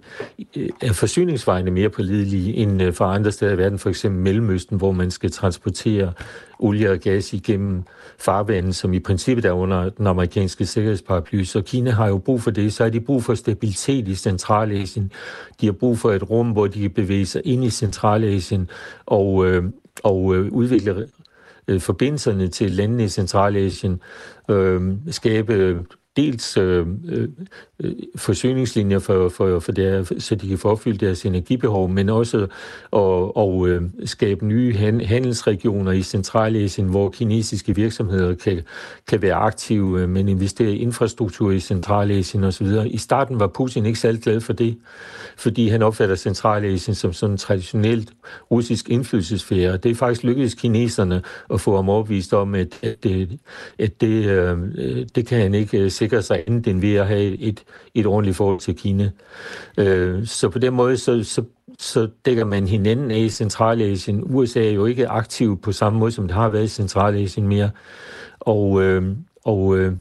[0.55, 4.77] øh, er forsyningsvejene mere pålidelige end øh, fra andre steder i verden, for eksempel Mellemøsten,
[4.77, 6.13] hvor man skal transportere
[6.59, 7.83] olie og gas igennem
[8.19, 11.43] farvande, som i princippet er under den amerikanske sikkerhedsparaply.
[11.43, 12.73] Så Kina har jo brug for det.
[12.73, 15.11] Så har de brug for stabilitet i Centralasien.
[15.61, 18.69] De har brug for et rum, hvor de kan bevæge sig ind i Centralasien
[19.05, 19.63] og, øh,
[20.03, 21.07] og øh, udvikle
[21.67, 24.01] øh, forbindelserne til landene i Centralasien,
[24.49, 25.77] øh, skabe øh,
[26.17, 27.29] dels øh, øh
[27.83, 32.37] Øh, forsyningslinjer for, for, for der, så de kan få opfyldt deres energibehov, men også
[32.37, 32.49] at,
[32.91, 38.61] og, øh, skabe nye handelsregioner i Centralasien, hvor kinesiske virksomheder kan,
[39.07, 42.67] kan være aktive, øh, men investere i infrastruktur i Centralasien osv.
[42.85, 44.77] I starten var Putin ikke særlig glad for det,
[45.37, 48.13] fordi han opfatter Centralasien som sådan en traditionelt
[48.51, 49.77] russisk indflydelsesfære.
[49.77, 51.21] Det er faktisk lykkedes kineserne
[51.53, 53.39] at få ham overbevist om, at, at, det,
[53.79, 57.07] at det, øh, øh, det kan han ikke øh, sikre sig andet end ved at
[57.07, 57.63] have et,
[57.93, 59.11] et ordentligt forhold til Kina.
[59.77, 61.43] Øh, så på den måde, så, så,
[61.79, 64.23] så dækker man hinanden af i Centralasien.
[64.25, 67.69] USA er jo ikke aktiv på samme måde, som det har været i Centralasien mere.
[68.39, 69.15] Og, øh,
[69.49, 69.93] og øh,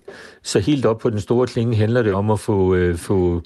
[0.43, 3.43] så helt op på den store klinge handler det om at få, øh, få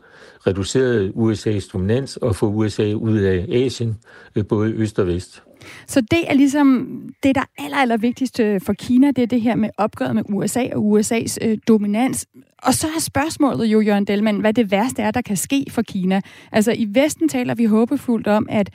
[0.47, 3.97] reduceret USA's dominans og få USA ud af Asien,
[4.37, 5.43] øh, både øst og vest.
[5.87, 6.89] Så det er ligesom
[7.23, 10.15] det, der er aller, aller vigtigst øh, for Kina, det er det her med opgøret
[10.15, 12.27] med USA og USA's øh, dominans.
[12.63, 15.83] Og så er spørgsmålet jo, Jørgen Delman, hvad det værste er, der kan ske for
[15.83, 16.21] Kina.
[16.53, 18.71] Altså i Vesten taler vi håbefuldt om, at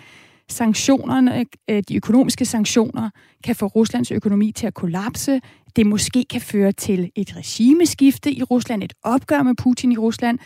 [0.50, 3.10] sanktionerne, øh, de økonomiske sanktioner,
[3.44, 5.42] kan få Ruslands økonomi til at kollapse.
[5.78, 10.40] Det måske kan føre til et regimeskifte i Rusland, et opgør med Putin i Rusland.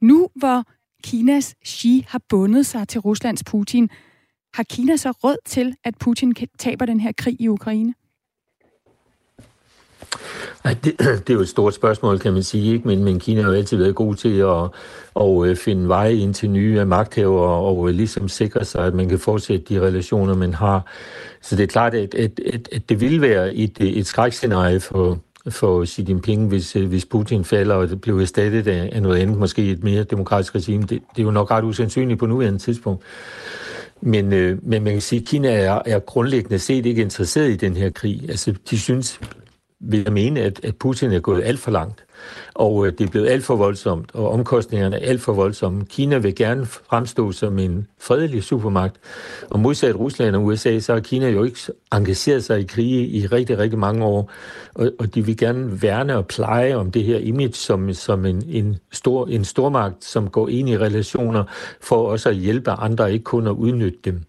[0.00, 0.64] Nu hvor
[1.04, 3.90] Kinas Xi har bundet sig til Ruslands Putin,
[4.54, 7.94] har Kina så råd til, at Putin taber den her krig i Ukraine?
[10.64, 12.88] Ja, det, det er jo et stort spørgsmål, kan man sige, ikke?
[12.88, 14.70] Men, men Kina har jo altid været god til at,
[15.20, 18.94] at øh, finde veje ind til nye magthaver og og øh, ligesom sikre sig, at
[18.94, 20.86] man kan fortsætte de relationer, man har.
[21.42, 24.80] Så det er klart, at, at, at, at det vil være et, øh, et skrækscenarie
[24.80, 25.18] for,
[25.48, 29.38] for Xi Jinping, hvis, hvis Putin falder, og det bliver erstattet af, af noget andet,
[29.38, 30.82] måske et mere demokratisk regime.
[30.82, 33.02] Det, det er jo nok ret usandsynligt på nuværende tidspunkt.
[34.00, 37.56] Men, øh, men man kan sige, at Kina er, er grundlæggende set ikke interesseret i
[37.56, 38.24] den her krig.
[38.28, 39.20] Altså, de synes
[39.80, 42.04] vil jeg mene, at, at Putin er gået alt for langt.
[42.54, 45.84] Og øh, det er blevet alt for voldsomt, og omkostningerne er alt for voldsomme.
[45.84, 48.96] Kina vil gerne fremstå som en fredelig supermagt,
[49.50, 51.58] og modsat Rusland og USA, så har Kina jo ikke
[51.92, 54.30] engageret sig i krige i rigtig, rigtig mange år,
[54.74, 58.42] og, og de vil gerne værne og pleje om det her image som, som en,
[58.48, 61.44] en, stor, en stormagt, som går ind i relationer
[61.80, 64.22] for også at hjælpe andre, ikke kun at udnytte dem.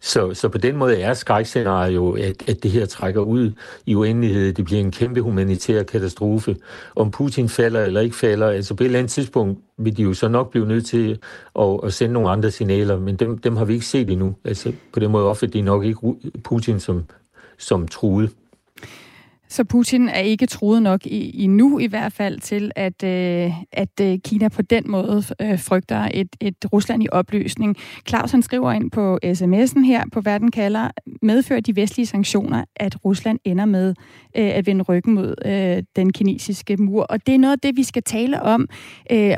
[0.00, 3.52] Så, så på den måde er skrækscenariet jo, at, at det her trækker ud
[3.86, 4.52] i uendelighed.
[4.52, 6.56] Det bliver en kæmpe humanitær katastrofe.
[6.96, 10.14] Om Putin falder eller ikke falder, altså på et eller andet tidspunkt vil de jo
[10.14, 11.18] så nok blive nødt til
[11.58, 14.34] at, at sende nogle andre signaler, men dem, dem har vi ikke set endnu.
[14.44, 17.04] Altså på den måde opfatter de nok ikke Putin som,
[17.58, 18.30] som truet.
[19.48, 23.52] Så Putin er ikke troet nok i, i nu i hvert fald til, at, øh,
[23.72, 27.76] at øh, Kina på den måde øh, frygter et, et Rusland i opløsning.
[28.08, 30.90] Claus han skriver ind på sms'en her på Verden kalder,
[31.22, 33.94] medfører de vestlige sanktioner, at Rusland ender med
[34.36, 37.02] øh, at vende ryggen mod øh, den kinesiske mur.
[37.02, 38.68] Og det er noget af det, vi skal tale om
[39.12, 39.34] øh,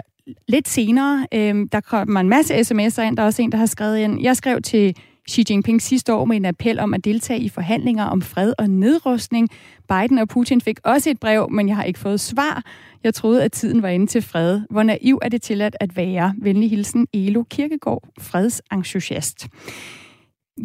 [0.49, 1.27] lidt senere.
[1.35, 3.17] Øh, der kommer en masse sms'er ind.
[3.17, 4.23] Der er også en, der har skrevet ind.
[4.23, 4.97] Jeg skrev til
[5.31, 8.71] Xi Jinping sidste år med en appel om at deltage i forhandlinger om fred og
[8.71, 9.49] nedrustning.
[9.89, 12.65] Biden og Putin fik også et brev, men jeg har ikke fået svar.
[13.05, 14.61] Jeg troede, at tiden var inde til fred.
[14.71, 16.35] Hvor naiv er det tilladt at være?
[16.39, 19.49] Venlig hilsen, Elo Kirkegaard, fredsentusiast.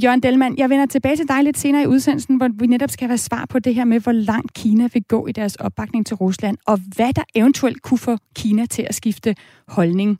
[0.03, 3.07] Jørgen Delman, jeg vender tilbage til dig lidt senere i udsendelsen, hvor vi netop skal
[3.07, 6.15] have svar på det her med, hvor langt Kina vil gå i deres opbakning til
[6.15, 9.35] Rusland, og hvad der eventuelt kunne få Kina til at skifte
[9.67, 10.19] holdning.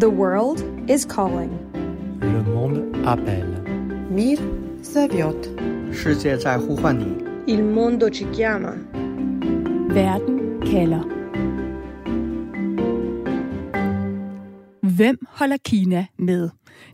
[0.00, 1.63] The world is calling.
[2.32, 3.62] Le monde appelle.
[4.10, 4.38] Mir
[4.82, 5.46] zaviot.
[7.46, 8.72] Il mondo ci chiama.
[9.94, 11.02] Verden kalder.
[14.96, 16.50] Hvem holder Kina med?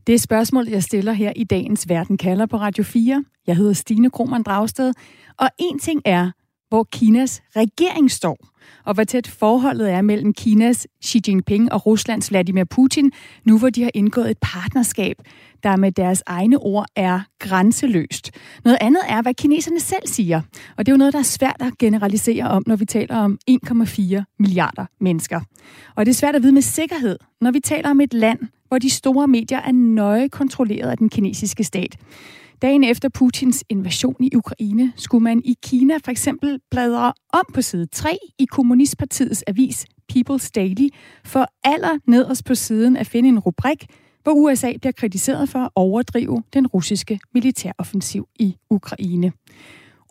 [0.06, 3.24] Det er spørgsmål, jeg stiller her i dagens Verden kalder på Radio 4.
[3.46, 4.92] Jeg hedder Stine Krohmann Dragsted,
[5.38, 6.30] og en ting er,
[6.68, 8.49] hvor Kinas regering står
[8.84, 13.12] og hvor tæt forholdet er mellem Kinas Xi Jinping og Ruslands Vladimir Putin,
[13.44, 15.16] nu hvor de har indgået et partnerskab,
[15.62, 18.30] der med deres egne ord er grænseløst.
[18.64, 20.40] Noget andet er, hvad kineserne selv siger,
[20.76, 23.38] og det er jo noget, der er svært at generalisere om, når vi taler om
[23.50, 25.40] 1,4 milliarder mennesker.
[25.96, 28.78] Og det er svært at vide med sikkerhed, når vi taler om et land, hvor
[28.78, 31.96] de store medier er nøje kontrolleret af den kinesiske stat.
[32.62, 37.62] Dagen efter Putins invasion i Ukraine skulle man i Kina for eksempel bladre om på
[37.62, 40.88] side 3 i Kommunistpartiets avis People's Daily
[41.24, 43.86] for aller nederst på siden at finde en rubrik,
[44.22, 49.32] hvor USA bliver kritiseret for at overdrive den russiske militæroffensiv i Ukraine.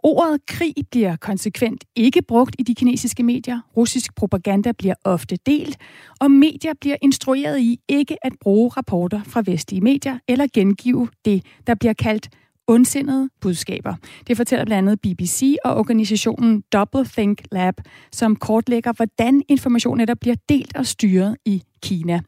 [0.04, 3.60] Ordet krig bliver konsekvent ikke brugt i de kinesiske medier.
[3.78, 5.78] Russisk propaganda bliver ofte delt,
[6.20, 11.46] og medier bliver instrueret i ikke at bruge rapporter fra vestlige medier eller gengive det,
[11.68, 12.30] der bliver kaldt
[12.68, 13.96] ondsindede budskaber.
[14.28, 17.74] Det fortæller blandt andet BBC og organisationen Double Think Lab,
[18.12, 22.22] som kortlægger, hvordan information netop bliver delt og styret i Kina.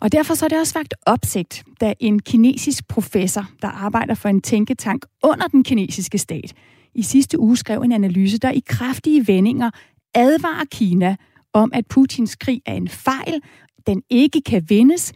[0.00, 4.28] Og derfor så er det også vagt opsigt, da en kinesisk professor, der arbejder for
[4.28, 6.52] en tænketank under den kinesiske stat,
[6.94, 9.70] i sidste uge skrev en analyse, der i kraftige vendinger
[10.14, 11.16] advarer Kina
[11.52, 13.42] om, at Putins krig er en fejl,
[13.86, 15.12] den ikke kan vindes,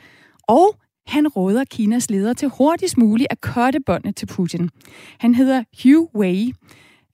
[0.48, 4.70] og han råder Kinas leder til hurtigst muligt at korte båndet til Putin.
[5.18, 6.52] Han hedder Hugh Wei,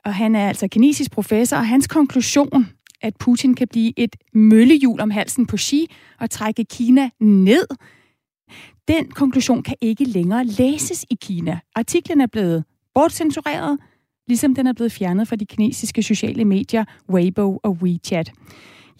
[0.05, 2.69] og han er altså kinesisk professor, og hans konklusion,
[3.03, 5.87] at Putin kan blive et møllehjul om halsen på Xi
[6.21, 7.67] og trække Kina ned,
[8.89, 11.61] den konklusion kan ikke længere læses i Kina.
[11.75, 13.79] Artiklen er blevet bortcensureret,
[14.29, 18.33] ligesom den er blevet fjernet fra de kinesiske sociale medier Weibo og WeChat.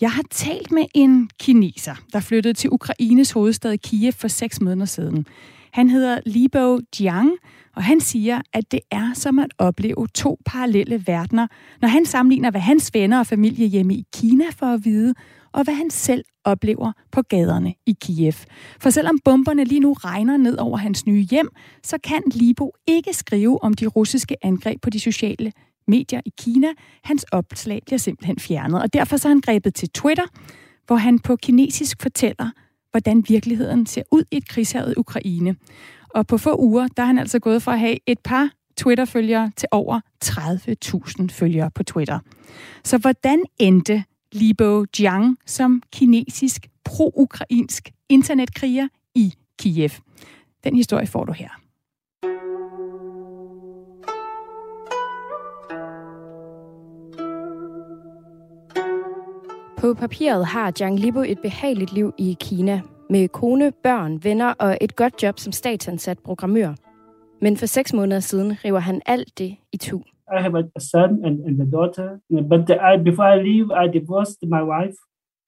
[0.01, 4.87] Jeg har talt med en kineser, der flyttede til Ukraines hovedstad Kiev for seks måneder
[4.87, 5.27] siden.
[5.73, 7.31] Han hedder Libo Jiang,
[7.77, 11.47] og han siger, at det er som at opleve to parallelle verdener,
[11.81, 15.15] når han sammenligner, hvad hans venner og familie hjemme i Kina får at vide,
[15.53, 18.33] og hvad han selv oplever på gaderne i Kiev.
[18.81, 21.49] For selvom bomberne lige nu regner ned over hans nye hjem,
[21.83, 25.53] så kan Libo ikke skrive om de russiske angreb på de sociale
[25.87, 26.69] medier i Kina.
[27.05, 30.25] Hans opslag bliver simpelthen fjernet, og derfor så er han grebet til Twitter,
[30.87, 32.51] hvor han på kinesisk fortæller,
[32.91, 35.57] hvordan virkeligheden ser ud i et krigshavet Ukraine.
[36.15, 39.51] Og på få uger, der er han altså gået fra at have et par Twitter-følgere
[39.57, 42.19] til over 30.000 følgere på Twitter.
[42.85, 49.91] Så hvordan endte Libo Jiang som kinesisk pro-ukrainsk internetkriger i Kiev?
[50.65, 51.49] Den historie får du her.
[59.77, 64.79] På papiret har Jiang Libo et behageligt liv i Kina, med kone, børn, venner og
[64.81, 66.75] et godt job som statsansat programmør.
[67.41, 70.03] Men for seks måneder siden river han alt det i tu.
[70.39, 72.09] I have a son and, and a daughter,
[72.53, 74.97] but I, before I leave, I divorced my wife,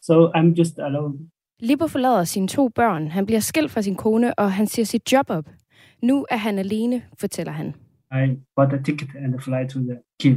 [0.03, 1.19] so I'm just alone.
[1.61, 5.13] Libo forlader sine to børn, han bliver skilt fra sin kone, og han siger sit
[5.13, 5.45] job op.
[6.03, 7.75] Nu er han alene, fortæller han.
[8.13, 10.37] I bought a ticket and a flight to the Kiev.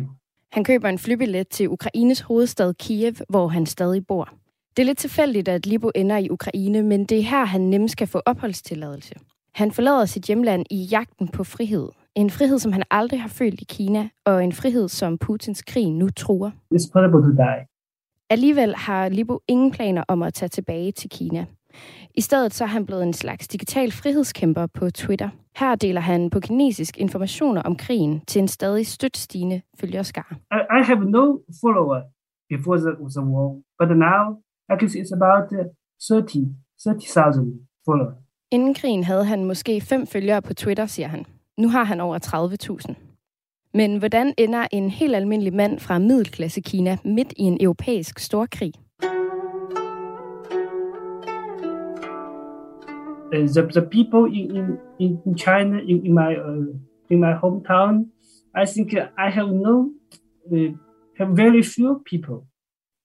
[0.51, 4.29] Han køber en flybillet til Ukraines hovedstad Kiev, hvor han stadig bor.
[4.77, 7.97] Det er lidt tilfældigt, at Libo ender i Ukraine, men det er her, han nemmest
[7.97, 9.15] kan få opholdstilladelse.
[9.53, 11.89] Han forlader sit hjemland i jagten på frihed.
[12.17, 15.91] En frihed, som han aldrig har følt i Kina, og en frihed, som Putins krig
[15.91, 16.51] nu truer.
[16.51, 17.61] It's possible to die.
[18.29, 21.45] Alligevel har Libo ingen planer om at tage tilbage til Kina.
[22.15, 25.29] I stedet så er han blevet en slags digital frihedskæmper på Twitter.
[25.55, 30.35] Her deler han på kinesisk informationer om krigen til en stadig støt stigende følgerskare.
[30.79, 31.25] I, have no
[31.61, 32.01] follower
[32.49, 33.47] before the, the war,
[33.79, 34.23] but now
[34.73, 35.65] I can see it's about uh,
[36.07, 38.17] 30 30,000 followers.
[38.51, 41.25] Inden krigen havde han måske fem følgere på Twitter, siger han.
[41.57, 42.19] Nu har han over
[42.87, 42.95] 30.000.
[43.73, 48.73] Men hvordan ender en helt almindelig mand fra middelklasse Kina midt i en europæisk storkrig?
[53.31, 56.75] the, the people in, in, in China, in, in my øh, uh,
[57.09, 58.11] in my hometown,
[58.55, 59.91] I think I have no
[60.51, 60.73] uh, øh,
[61.17, 62.47] have very few people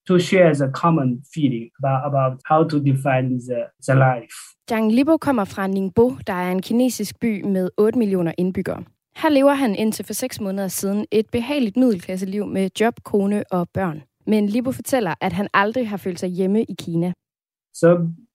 [0.06, 4.51] to share the common feeling about, about how to define the, the life.
[4.68, 8.84] Zhang Libo kommer fra Ningbo, der er en kinesisk by med 8 millioner indbyggere.
[9.16, 13.68] Her lever han indtil for seks måneder siden et behageligt middelklasseliv med job, kone og
[13.74, 14.02] børn.
[14.26, 17.12] Men Libo fortæller, at han aldrig har følt sig hjemme i Kina.
[17.74, 17.88] So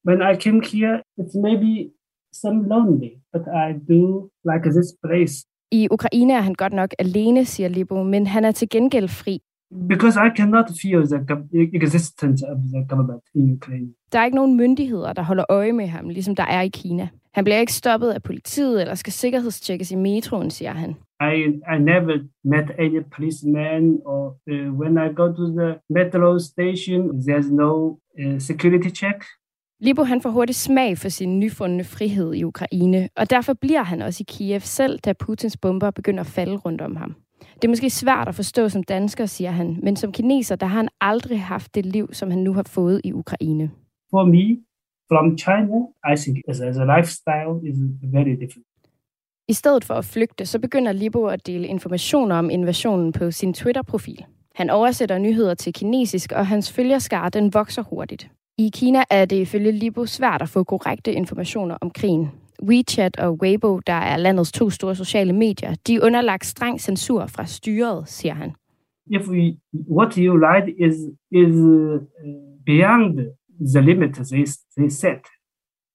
[0.07, 1.91] when I came here, it's maybe
[2.33, 5.45] some lonely, but I do like this place.
[5.71, 9.39] I Ukraine er han godt nok alene, siger Libo, men han er til gengæld fri.
[9.87, 11.19] Because I cannot feel the
[11.73, 13.93] existence of the government in Ukraine.
[14.11, 17.07] Der er ikke nogen myndigheder, der holder øje med ham, ligesom der er i Kina.
[17.33, 20.95] Han bliver ikke stoppet af politiet eller skal sikkerhedstjekkes i metroen, siger han.
[21.21, 21.43] I,
[21.75, 27.51] I never met any policeman or uh, when I go to the metro station, there's
[27.51, 29.23] no uh, security check.
[29.79, 34.01] Libo han får hurtigt smag for sin nyfundne frihed i Ukraine, og derfor bliver han
[34.01, 37.15] også i Kiev selv, da Putins bomber begynder at falde rundt om ham.
[37.61, 40.77] Det er måske svært at forstå som dansker, siger han, men som kineser, der har
[40.77, 43.71] han aldrig haft det liv, som han nu har fået i Ukraine.
[44.09, 44.57] For me,
[45.09, 45.77] from China,
[46.13, 47.77] I think as a lifestyle is
[48.13, 48.67] very different.
[49.47, 53.53] I stedet for at flygte, så begynder Libo at dele informationer om invasionen på sin
[53.53, 54.25] Twitter-profil.
[54.55, 58.29] Han oversætter nyheder til kinesisk, og hans følgerskare den vokser hurtigt.
[58.57, 62.31] I Kina er det ifølge Libo svært at få korrekte informationer om krigen.
[62.63, 67.25] WeChat og Weibo, der er landets to store sociale medier, de er underlagt streng censur
[67.25, 68.53] fra styret, siger han.
[69.09, 69.57] If we,
[69.97, 70.95] what you write is,
[71.31, 72.01] is uh,
[72.65, 73.19] beyond
[73.73, 74.45] the limit they,
[74.77, 75.23] they set,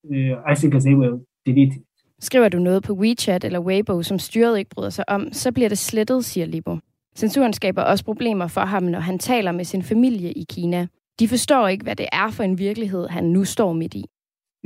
[0.04, 1.82] uh, I think they will delete it.
[2.20, 5.68] Skriver du noget på WeChat eller Weibo, som styret ikke bryder sig om, så bliver
[5.68, 6.78] det slettet, siger Libo.
[7.16, 10.86] Censuren skaber også problemer for ham, når han taler med sin familie i Kina.
[11.18, 14.04] De forstår ikke, hvad det er for en virkelighed, han nu står midt i.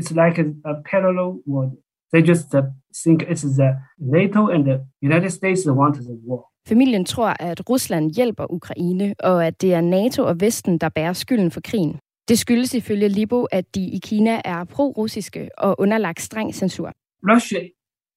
[0.01, 1.73] It's like a, a parallel world.
[2.13, 2.63] They just uh,
[3.03, 6.45] think it's the NATO and the United States that want the war.
[6.69, 11.13] Familien tror, at Rusland hjælper Ukraine, og at det er NATO og Vesten, der bærer
[11.13, 11.99] skylden for krigen.
[12.29, 16.93] Det skyldes ifølge Libo, at de i Kina er pro-russiske og underlagt streng censur.
[17.33, 17.61] Russia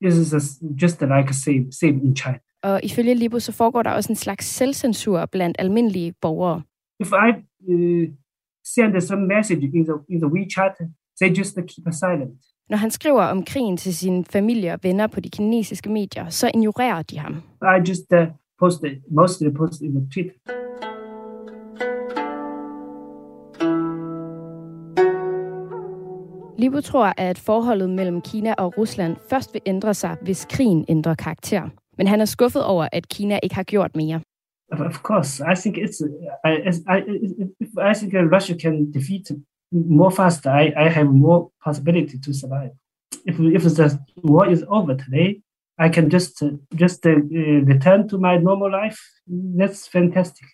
[0.02, 0.34] is
[0.82, 2.40] just like same, same in China.
[2.64, 6.62] Og ifølge Libo, så foregår der også en slags selvcensur blandt almindelige borgere.
[7.00, 7.28] If I
[7.72, 8.08] uh,
[8.76, 10.76] send some message in the, in the WeChat,
[11.22, 12.40] they just keep silent.
[12.70, 16.52] Når han skriver om krigen til sin familie og venner på de kinesiske medier, så
[16.54, 17.34] ignorerer de ham.
[17.62, 18.28] I just uh,
[18.60, 20.34] post it, mostly post in the Twitter.
[26.58, 31.14] Libo tror, at forholdet mellem Kina og Rusland først vil ændre sig, hvis krigen ændrer
[31.14, 31.70] karakter.
[31.98, 34.22] Men han er skuffet over, at Kina ikke har gjort mere.
[34.72, 36.00] Of course, I think it's.
[36.50, 36.52] I,
[36.96, 36.98] I,
[37.60, 39.26] if I think Russia can defeat
[39.72, 42.72] more fast, I, I have more possibility to survive.
[43.26, 45.42] If if the war is over today,
[45.86, 46.44] I can just
[46.82, 47.12] just uh,
[47.74, 49.00] return to my normal life.
[49.60, 50.46] That's fantastic.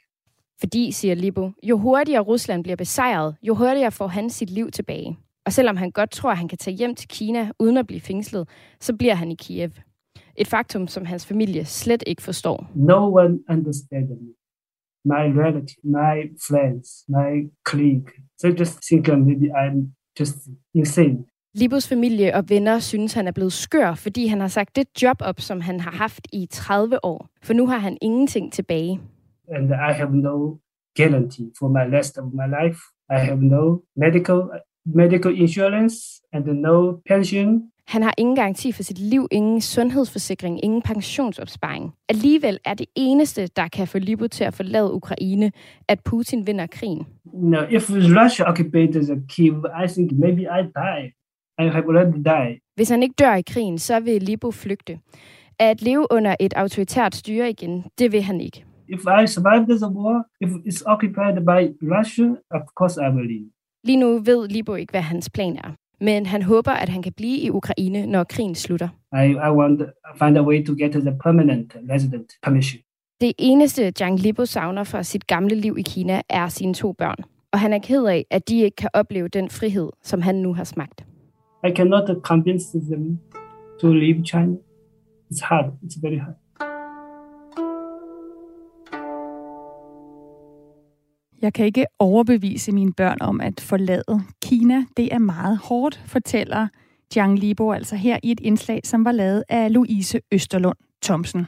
[0.59, 5.17] Fordi, siger Libo, jo hurtigere Rusland bliver besejret, jo hurtigere får han sit liv tilbage.
[5.45, 8.01] Og selvom han godt tror, at han kan tage hjem til Kina uden at blive
[8.01, 8.49] fængslet,
[8.79, 9.69] så bliver han i Kiev.
[10.37, 12.71] Et faktum, som hans familie slet ikke forstår.
[12.75, 14.33] No one understands me.
[15.05, 16.15] My relative, my
[16.47, 18.07] friends, my colleague.
[18.41, 19.77] They just think maybe I'm
[20.19, 20.37] just
[20.73, 21.25] insane.
[21.53, 25.17] Libos familie og venner synes, han er blevet skør, fordi han har sagt det job
[25.19, 27.29] op, som han har haft i 30 år.
[27.43, 28.99] For nu har han ingenting tilbage.
[29.47, 30.59] And I have no
[30.97, 32.79] guarantee for my rest of my life.
[33.09, 34.39] I have no medical
[34.85, 37.71] medical insurance and no pension.
[37.87, 41.93] Han har ingen garanti for sit liv, ingen sundhedsforsikring, ingen pensionsopsparing.
[42.09, 45.51] Alligevel er det eneste, der kan få Libo til at forlade Ukraine,
[45.87, 47.05] at Putin vinder krigen.
[47.33, 51.13] No, if Russia occupied the Kiev, I think maybe I die.
[51.59, 52.59] I have already died.
[52.75, 54.99] Hvis han ikke dør i krigen, så vil Libo flygte.
[55.59, 58.65] At leve under et autoritært styre igen, det vil han ikke.
[58.87, 61.61] If I survive the war, if it's occupied by
[61.95, 63.49] Russia, of course I will leave.
[63.85, 65.75] Lige nu ved Libo ikke, hvad hans plan er.
[66.01, 68.89] Men han håber, at han kan blive i Ukraine, når krigen slutter.
[69.13, 69.85] I, I want to
[70.25, 72.81] find a way to get the permanent resident permission.
[73.21, 77.15] Det eneste, Zhang Libo savner fra sit gamle liv i Kina, er sine to børn.
[77.51, 80.53] Og han er ked af, at de ikke kan opleve den frihed, som han nu
[80.53, 81.05] har smagt.
[81.67, 83.19] I cannot convince them
[83.81, 84.55] to leave China.
[85.31, 85.65] It's hard.
[85.65, 86.35] It's very hard.
[91.45, 94.83] Jeg kan ikke overbevise mine børn om at forlade Kina.
[94.97, 96.67] Det er meget hårdt, fortæller
[97.15, 101.47] Jiang Libo altså her i et indslag, som var lavet af Louise Østerlund Thomsen.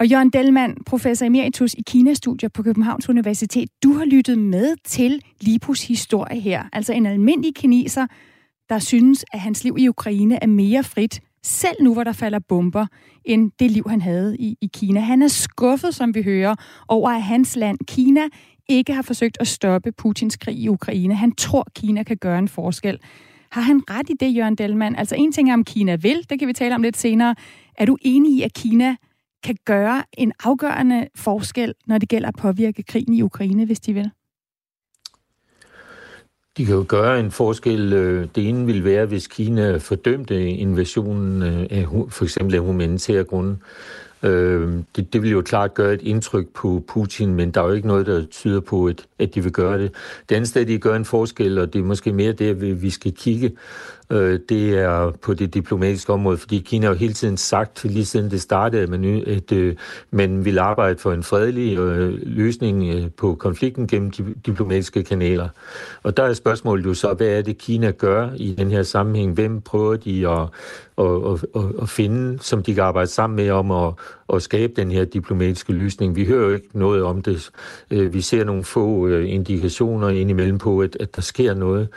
[0.00, 5.22] Og Jørgen Delmand, professor emeritus i Kina-studier på Københavns Universitet, du har lyttet med til
[5.40, 6.62] Libos historie her.
[6.72, 8.06] Altså en almindelig kineser,
[8.68, 12.38] der synes, at hans liv i Ukraine er mere frit, selv nu hvor der falder
[12.48, 12.86] bomber,
[13.24, 15.00] end det liv, han havde i, i Kina.
[15.00, 16.54] Han er skuffet, som vi hører,
[16.88, 18.20] over at hans land, Kina,
[18.70, 21.14] ikke har forsøgt at stoppe Putins krig i Ukraine.
[21.14, 22.98] Han tror, Kina kan gøre en forskel.
[23.50, 24.96] Har han ret i det, Jørgen Delman?
[24.96, 27.34] Altså en ting er, om Kina vil, det kan vi tale om lidt senere.
[27.78, 28.96] Er du enig i, at Kina
[29.42, 33.92] kan gøre en afgørende forskel, når det gælder at påvirke krigen i Ukraine, hvis de
[33.92, 34.10] vil?
[36.56, 37.92] De kan jo gøre en forskel.
[37.92, 43.24] Øh, det ene vil være, hvis Kina fordømte invasionen øh, af for eksempel af humanitære
[43.24, 43.56] grunde.
[44.22, 47.72] Øh, det, det vil jo klart gøre et indtryk på Putin, men der er jo
[47.72, 49.92] ikke noget, der tyder på, at, at de vil gøre det.
[50.28, 53.12] Det andet sted, de gør en forskel, og det er måske mere det, vi skal
[53.12, 53.52] kigge,
[54.10, 58.04] øh, det er på det diplomatiske område, fordi Kina har jo hele tiden sagt, lige
[58.04, 59.76] siden det startede, at man, at, øh,
[60.10, 65.48] man vil arbejde for en fredelig øh, løsning øh, på konflikten gennem de, diplomatiske kanaler.
[66.02, 69.34] Og der er spørgsmålet jo så, hvad er det, Kina gør i den her sammenhæng?
[69.34, 70.48] Hvem prøver de at,
[70.98, 73.92] at, at, at, at finde, som de kan arbejde sammen med om at,
[74.34, 76.16] at skabe den her diplomatiske løsning?
[76.16, 77.50] Vi hører jo ikke noget om det.
[77.90, 81.88] Øh, vi ser nogle få øh, indikationer indimellem på, at, at der sker noget.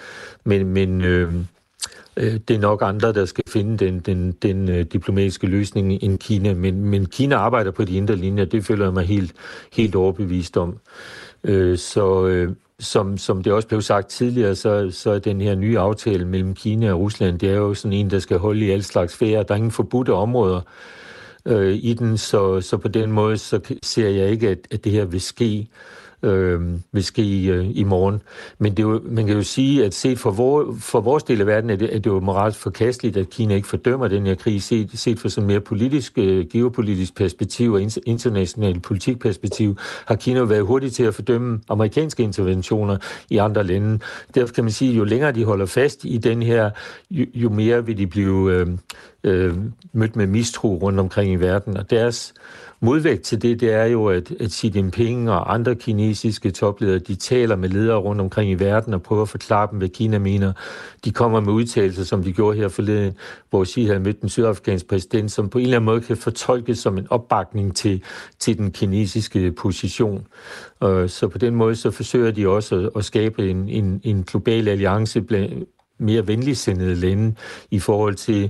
[0.43, 1.33] Men, men øh, Øh,
[2.17, 6.17] Øh, det er nok andre, der skal finde den, den, den øh, diplomatiske løsning end
[6.19, 6.53] Kina.
[6.53, 9.33] Men, men Kina arbejder på de indre linjer, det føler jeg mig helt,
[9.73, 10.77] helt overbevist om.
[11.43, 12.47] Øh, så
[12.79, 16.53] som, som det også blev sagt tidligere, så, så er den her nye aftale mellem
[16.53, 19.43] Kina og Rusland, det er jo sådan en, der skal holde i alle slags fære.
[19.43, 20.61] Der er ingen forbudte områder
[21.45, 24.91] øh, i den, så, så på den måde så ser jeg ikke, at, at det
[24.91, 25.67] her vil ske
[26.23, 26.61] øh,
[26.91, 28.21] vil ske øh, i morgen.
[28.59, 31.41] Men det er jo, man kan jo sige, at set for, vor, for vores del
[31.41, 34.35] af verden, er det, er det jo moralsk forkasteligt, at Kina ikke fordømmer den her
[34.35, 40.39] krig, set, set fra sådan mere politisk, øh, geopolitisk perspektiv og international politikperspektiv, har Kina
[40.39, 42.97] jo været hurtigt til at fordømme amerikanske interventioner
[43.29, 43.99] i andre lande.
[44.35, 46.69] Derfor kan man sige, at jo længere de holder fast i den her,
[47.11, 48.67] jo, jo mere vil de blive øh,
[49.23, 49.55] øh,
[49.93, 51.77] mødt med mistro rundt omkring i verden.
[51.77, 52.33] Og deres
[52.83, 57.15] modvægt til det, det er jo, at, at Xi Jinping og andre kinesiske topledere, de
[57.15, 60.53] taler med ledere rundt omkring i verden og prøver at forklare dem, hvad Kina mener.
[61.05, 63.13] De kommer med udtalelser, som de gjorde her forleden,
[63.49, 66.79] hvor Xi havde mødt den sydafrikanske præsident, som på en eller anden måde kan fortolkes
[66.79, 68.03] som en opbakning til,
[68.39, 70.27] til den kinesiske position.
[71.07, 75.21] Så på den måde så forsøger de også at, skabe en, en, en global alliance
[75.21, 75.69] blandt
[75.99, 77.35] mere venligsindede lande
[77.71, 78.49] i forhold til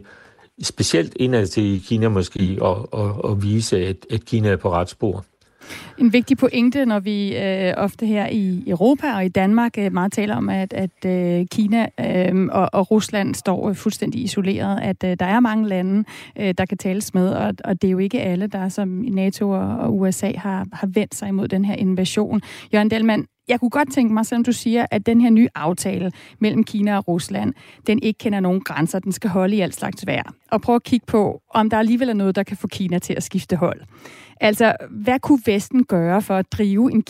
[0.61, 4.89] specielt indad til Kina måske, og, og, og vise, at, at Kina er på ret
[4.89, 5.25] spor.
[5.97, 10.11] En vigtig pointe, når vi øh, ofte her i Europa og i Danmark øh, meget
[10.11, 15.03] taler om, at, at øh, Kina øh, og, og Rusland står øh, fuldstændig isoleret, at
[15.03, 16.03] øh, der er mange lande,
[16.39, 19.49] øh, der kan tales med, og, og det er jo ikke alle, der som NATO
[19.49, 22.41] og, og USA har, har vendt sig imod den her invasion.
[22.73, 26.11] Jørgen Delman, jeg kunne godt tænke mig, selvom du siger, at den her nye aftale
[26.39, 27.53] mellem Kina og Rusland,
[27.87, 30.33] den ikke kender nogen grænser, den skal holde i alt slags vejr.
[30.51, 33.13] Og prøve at kigge på, om der alligevel er noget, der kan få Kina til
[33.13, 33.81] at skifte hold.
[34.41, 37.03] Altså, hvad kunne Vesten gøre for at drive en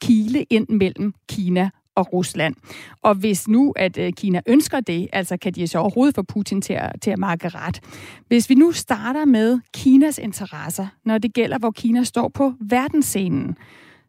[0.00, 2.54] kile ind mellem Kina og Rusland.
[3.02, 6.62] Og hvis nu, at øh, Kina ønsker det, altså kan de så overhovedet få Putin
[6.62, 7.80] til at, til at markere ret.
[8.28, 13.56] Hvis vi nu starter med Kinas interesser, når det gælder, hvor Kina står på verdensscenen,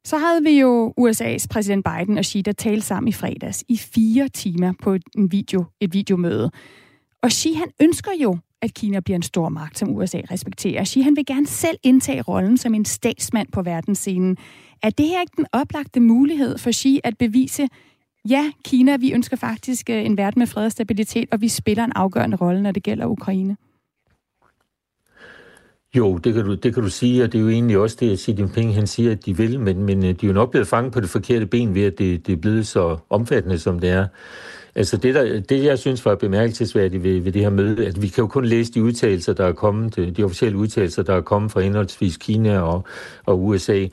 [0.05, 3.77] så havde vi jo USA's præsident Biden og Xi, der talte sammen i fredags i
[3.77, 6.51] fire timer på en video, et videomøde.
[7.21, 10.85] Og Xi, han ønsker jo, at Kina bliver en stor magt, som USA respekterer.
[10.85, 14.37] Xi, han vil gerne selv indtage rollen som en statsmand på verdensscenen.
[14.83, 17.67] Er det her ikke den oplagte mulighed for Xi at bevise,
[18.29, 21.83] ja, Kina, vi ønsker faktisk øh, en verden med fred og stabilitet, og vi spiller
[21.83, 23.57] en afgørende rolle, når det gælder Ukraine?
[25.97, 28.11] Jo, det kan, du, det kan du sige, og det er jo egentlig også det,
[28.11, 30.51] at Xi Jinping han siger, at de vil, men, men øh, de er jo nok
[30.51, 33.79] blevet fanget på det forkerte ben ved, at det, det er blevet så omfattende, som
[33.79, 34.07] det er.
[34.75, 38.07] Altså det, der, det jeg synes var bemærkelsesværdigt ved, ved det her møde, at vi
[38.07, 41.21] kan jo kun læse de udtalelser, der er kommet, øh, de officielle udtalelser, der er
[41.21, 42.85] kommet fra henholdsvis Kina og,
[43.25, 43.87] og USA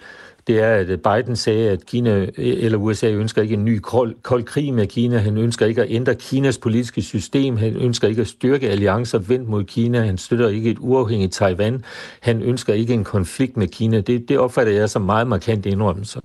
[0.47, 4.43] det er, at Biden sagde, at Kina eller USA ønsker ikke en ny kold, kold
[4.45, 5.18] krig med Kina.
[5.18, 7.57] Han ønsker ikke at ændre Kinas politiske system.
[7.57, 10.01] Han ønsker ikke at styrke alliancer vendt mod Kina.
[10.01, 11.84] Han støtter ikke et uafhængigt Taiwan.
[12.20, 14.01] Han ønsker ikke en konflikt med Kina.
[14.01, 16.20] Det, det opfatter jeg som meget markant indrømmelser.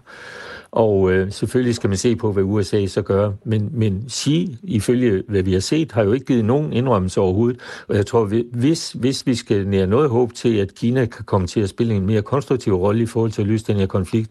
[0.77, 3.31] Og øh, selvfølgelig skal man se på, hvad USA så gør.
[3.43, 7.59] Men, men Xi, ifølge hvad vi har set, har jo ikke givet nogen indrømmelse overhovedet.
[7.87, 11.47] Og jeg tror, hvis, hvis vi skal nære noget håb til, at Kina kan komme
[11.47, 14.29] til at spille en mere konstruktiv rolle i forhold til at løse den her konflikt,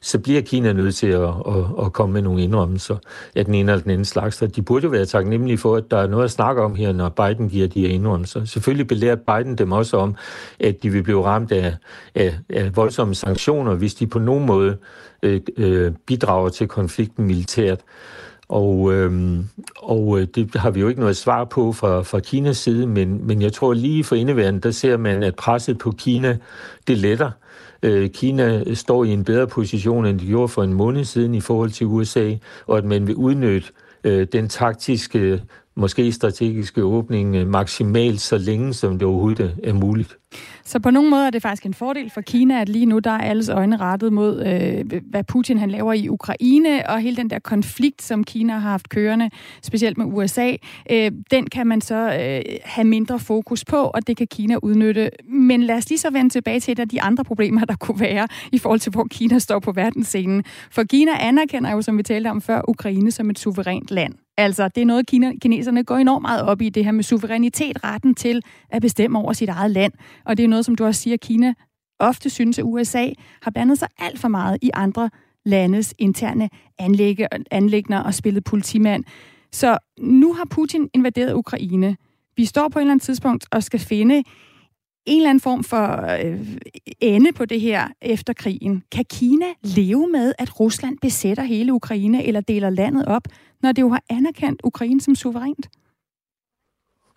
[0.00, 2.96] så bliver Kina nødt til at, at, at komme med nogle indrømmelser
[3.36, 4.36] af den ene eller den anden slags.
[4.36, 6.92] Så de burde jo være taknemmelige for, at der er noget at snakke om her,
[6.92, 8.44] når Biden giver de her indrømmelser.
[8.44, 10.14] Selvfølgelig belærer Biden dem også om,
[10.60, 11.74] at de vil blive ramt af,
[12.14, 14.76] af, af voldsomme sanktioner, hvis de på nogen måde
[15.22, 17.80] øh, øh, bidrager til konflikten militært.
[18.48, 22.56] Og, øhm, og øh, det har vi jo ikke noget svar på fra, fra Kinas
[22.56, 26.38] side, men, men jeg tror lige for indeværende, der ser man, at presset på Kina,
[26.86, 27.30] det letter.
[27.82, 31.40] Øh, Kina står i en bedre position, end de gjorde for en måned siden i
[31.40, 32.34] forhold til USA,
[32.66, 33.68] og at man vil udnytte
[34.04, 35.42] øh, den taktiske
[35.78, 40.18] måske strategiske åbning øh, maksimalt så længe, som det overhovedet øh, er muligt.
[40.64, 43.10] Så på nogle måder er det faktisk en fordel for Kina, at lige nu der
[43.10, 47.30] er alles øjne rettet mod, øh, hvad Putin han laver i Ukraine, og hele den
[47.30, 49.30] der konflikt, som Kina har haft kørende,
[49.62, 50.52] specielt med USA,
[50.90, 55.10] øh, den kan man så øh, have mindre fokus på, og det kan Kina udnytte.
[55.28, 58.00] Men lad os lige så vende tilbage til et af de andre problemer, der kunne
[58.00, 60.44] være i forhold til, hvor Kina står på verdensscenen.
[60.70, 64.14] For Kina anerkender jo, som vi talte om før, Ukraine som et suverænt land.
[64.38, 65.06] Altså, det er noget,
[65.42, 69.32] kineserne går enormt meget op i, det her med suverænitet, retten til at bestemme over
[69.32, 69.92] sit eget land.
[70.24, 71.54] Og det er noget, som du også siger, Kina
[71.98, 73.08] ofte synes, at USA
[73.42, 75.10] har blandet sig alt for meget i andre
[75.44, 76.48] landes interne
[77.50, 79.04] anlægner og spillet politimand.
[79.52, 81.96] Så nu har Putin invaderet Ukraine.
[82.36, 84.22] Vi står på et eller andet tidspunkt og skal finde
[85.06, 86.46] en eller anden form for øh,
[87.00, 88.82] ende på det her efter krigen.
[88.92, 93.22] Kan Kina leve med, at Rusland besætter hele Ukraine eller deler landet op,
[93.62, 95.68] når det jo har anerkendt Ukraine som suverænt?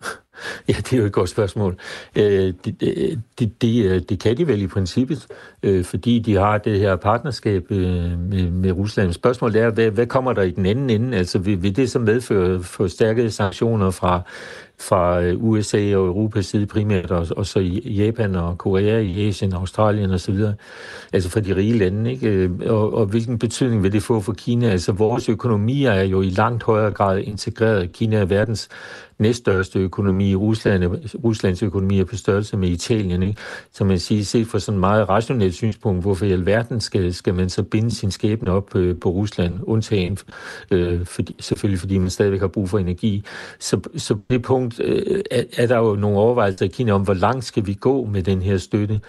[0.68, 1.78] Ja, det er jo et godt spørgsmål.
[2.16, 2.80] Øh, det,
[3.38, 5.26] det, det, øh, det kan de vel i princippet,
[5.62, 9.12] øh, fordi de har det her partnerskab øh, med, med Rusland.
[9.12, 11.16] Spørgsmålet er, hvad, hvad kommer der i den anden ende?
[11.16, 14.20] Altså vil, vil det så medføre forstærkede sanktioner fra,
[14.80, 19.28] fra øh, USA og Europas side primært, og, og så i Japan og Korea, i
[19.28, 20.38] Asien, Australien osv.,
[21.12, 22.28] altså fra de rige lande, ikke?
[22.28, 24.68] Øh, og, og hvilken betydning vil det få for Kina?
[24.68, 27.92] Altså vores økonomier er jo i langt højere grad integreret.
[27.92, 28.68] Kina er verdens
[29.22, 30.34] næststørste økonomi.
[30.34, 30.84] Rusland,
[31.24, 33.22] Ruslands økonomi er på størrelse med Italien.
[33.22, 33.40] Ikke?
[33.72, 37.34] Så man siger, set fra sådan et meget rationelt synspunkt, hvorfor i alverden skal, skal
[37.34, 40.18] man så binde sin skæbne op øh, på Rusland, undtagen
[40.70, 43.24] øh, fordi, selvfølgelig fordi man stadigvæk har brug for energi.
[43.60, 47.14] Så, så det punkt øh, er, er der jo nogle overvejelser i Kina om, hvor
[47.14, 49.00] langt skal vi gå med den her støtte.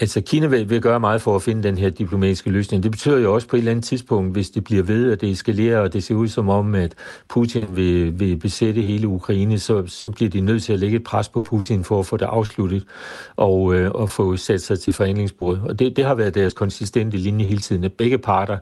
[0.00, 2.82] Altså, Kina vil, vil gøre meget for at finde den her diplomatiske løsning.
[2.82, 5.30] Det betyder jo også på et eller andet tidspunkt, hvis det bliver ved, at det
[5.30, 6.94] eskalerer, og det ser ud som om, at
[7.28, 11.04] Putin vil, vil besætte hele Ukraine, så, så bliver de nødt til at lægge et
[11.04, 12.84] pres på Putin for at få det afsluttet
[13.36, 15.62] og, øh, og få sat sig til forhandlingsbordet.
[15.62, 18.58] Og det, det har været deres konsistente linje hele tiden, at begge parter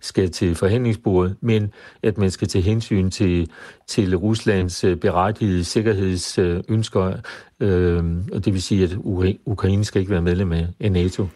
[0.00, 1.72] skal til forhandlingsbordet, men
[2.02, 3.50] at man skal tage hensyn til,
[3.86, 7.12] til Ruslands øh, berettigede sikkerhedsønsker,
[7.60, 8.96] øh, og det vil sige, at
[9.44, 11.26] Ukraine skal ikke være medlem af af NATO.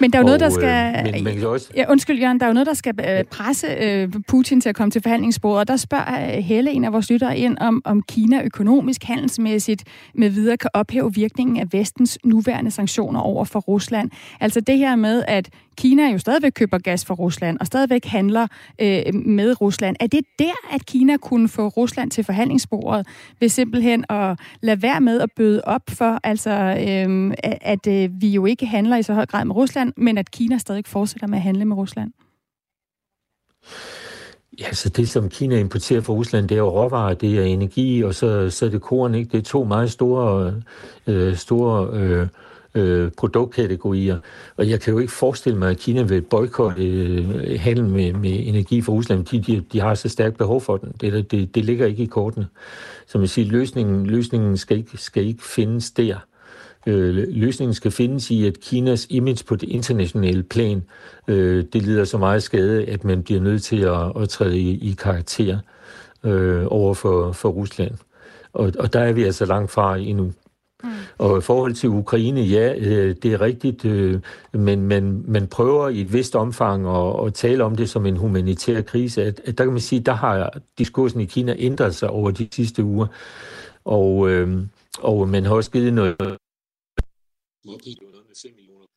[0.00, 0.94] Men der er jo noget, der skal...
[0.96, 1.70] Øh, men, men også...
[1.76, 4.74] ja, undskyld, Jørgen, der er jo noget, der skal øh, presse øh, Putin til at
[4.74, 8.02] komme til forhandlingsbordet, og der spørger øh, Helle, en af vores lyttere, ind om, om
[8.02, 9.84] Kina økonomisk, handelsmæssigt
[10.14, 14.10] med videre kan ophæve virkningen af vestens nuværende sanktioner over for Rusland.
[14.40, 18.46] Altså det her med, at Kina jo stadigvæk køber gas fra Rusland og stadigvæk handler
[18.78, 19.96] øh, med Rusland.
[20.00, 23.06] Er det der, at Kina kunne få Rusland til forhandlingsbordet
[23.40, 28.28] ved simpelthen at lade være med at bøde op for, altså øh, at øh, vi
[28.28, 31.38] jo ikke handler i så høj grad med Rusland, men at Kina stadig fortsætter med
[31.38, 32.12] at handle med Rusland?
[34.60, 38.02] Ja, så det, som Kina importerer fra Rusland, det er jo råvarer, det er energi,
[38.04, 39.32] og så, så er det korn, ikke?
[39.32, 40.62] Det er to meget store,
[41.06, 42.28] øh, store øh,
[42.74, 44.18] øh, produktkategorier.
[44.56, 48.46] Og jeg kan jo ikke forestille mig, at Kina vil boykotte øh, handel med, med
[48.46, 49.24] energi fra Rusland.
[49.24, 50.92] De, de, de har så stærkt behov for den.
[51.00, 52.46] Det, det, det ligger ikke i kortene.
[53.06, 56.16] Som jeg siger, løsningen, løsningen skal, ikke, skal ikke findes der.
[56.86, 60.82] Øh, løsningen skal findes i, at Kinas image på det internationale plan,
[61.28, 64.90] øh, det lider så meget skade, at man bliver nødt til at, at træde i,
[64.90, 65.58] i karakter
[66.24, 67.94] øh, over for, for Rusland.
[68.52, 70.32] Og, og der er vi altså langt fra endnu.
[70.84, 70.90] Mm.
[71.18, 74.20] Og i forhold til Ukraine, ja, øh, det er rigtigt, øh,
[74.52, 78.16] men man, man prøver i et vist omfang at, at tale om det som en
[78.16, 79.22] humanitær krise.
[79.22, 82.48] At, at der kan man sige, der har diskursen i Kina ændret sig over de
[82.52, 83.06] sidste uger.
[83.84, 84.62] Og, øh,
[84.98, 86.16] og man har også givet noget...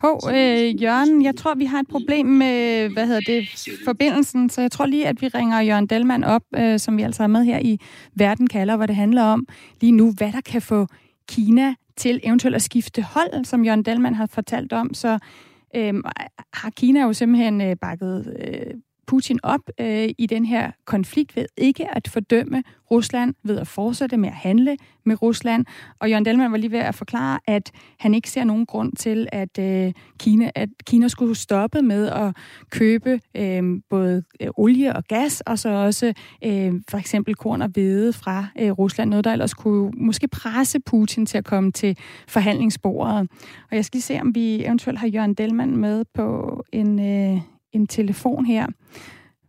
[0.02, 3.48] Hov, øh, Jørgen, jeg tror, vi har et problem med, hvad hedder det,
[3.86, 7.24] forbindelsen, så jeg tror lige, at vi ringer Jørgen Delman op, øh, som vi altså
[7.24, 7.80] er med her i
[8.16, 9.48] Verden kalder, hvor det handler om
[9.82, 10.88] lige nu, hvad der kan få
[11.28, 15.20] Kina til eventuelt at skifte hold, som Jørgen Delman har fortalt om, så
[15.76, 15.94] øh,
[16.54, 18.74] har Kina jo simpelthen øh, bakket øh,
[19.08, 24.18] Putin op øh, i den her konflikt ved ikke at fordømme Rusland, ved at fortsætte
[24.18, 25.66] med at handle med Rusland.
[26.00, 29.28] Og Jørgen Delman var lige ved at forklare, at han ikke ser nogen grund til,
[29.32, 32.36] at, øh, Kina, at Kina skulle stoppe med at
[32.70, 36.14] købe øh, både øh, olie og gas, og så også
[36.46, 39.10] øh, for eksempel korn og hvede fra øh, Rusland.
[39.10, 41.98] Noget, der ellers kunne måske presse Putin til at komme til
[42.28, 43.30] forhandlingsbordet.
[43.72, 47.42] Og jeg skal lige se, om vi eventuelt har Jørgen Delman med på en, øh,
[47.74, 48.68] en telefon her.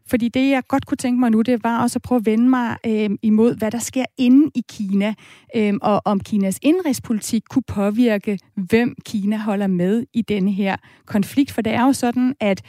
[0.07, 2.49] Fordi det, jeg godt kunne tænke mig nu, det var også at prøve at vende
[2.49, 5.15] mig øh, imod, hvad der sker inde i Kina,
[5.57, 11.51] øh, og om Kinas indrigspolitik kunne påvirke, hvem Kina holder med i denne her konflikt.
[11.51, 12.63] For det er jo sådan, at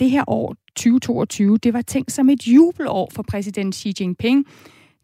[0.00, 4.46] det her år, 2022, det var tænkt som et jubelår for præsident Xi Jinping.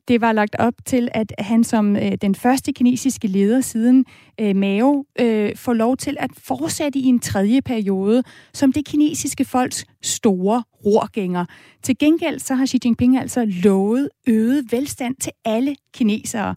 [0.09, 4.05] Det var lagt op til, at han som øh, den første kinesiske leder siden
[4.41, 8.23] øh, Mao øh, får lov til at fortsætte i en tredje periode
[8.55, 11.45] som det kinesiske folks store rorgænger.
[11.83, 16.55] Til gengæld så har Xi Jinping altså lovet øget velstand til alle kinesere.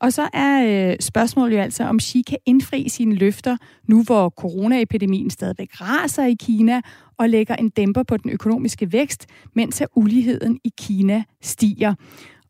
[0.00, 3.56] Og så er øh, spørgsmålet jo altså, om Xi kan indfri sine løfter,
[3.88, 6.80] nu hvor coronaepidemien stadigvæk raser i Kina
[7.18, 11.94] og lægger en dæmper på den økonomiske vækst, mens uligheden i Kina stiger.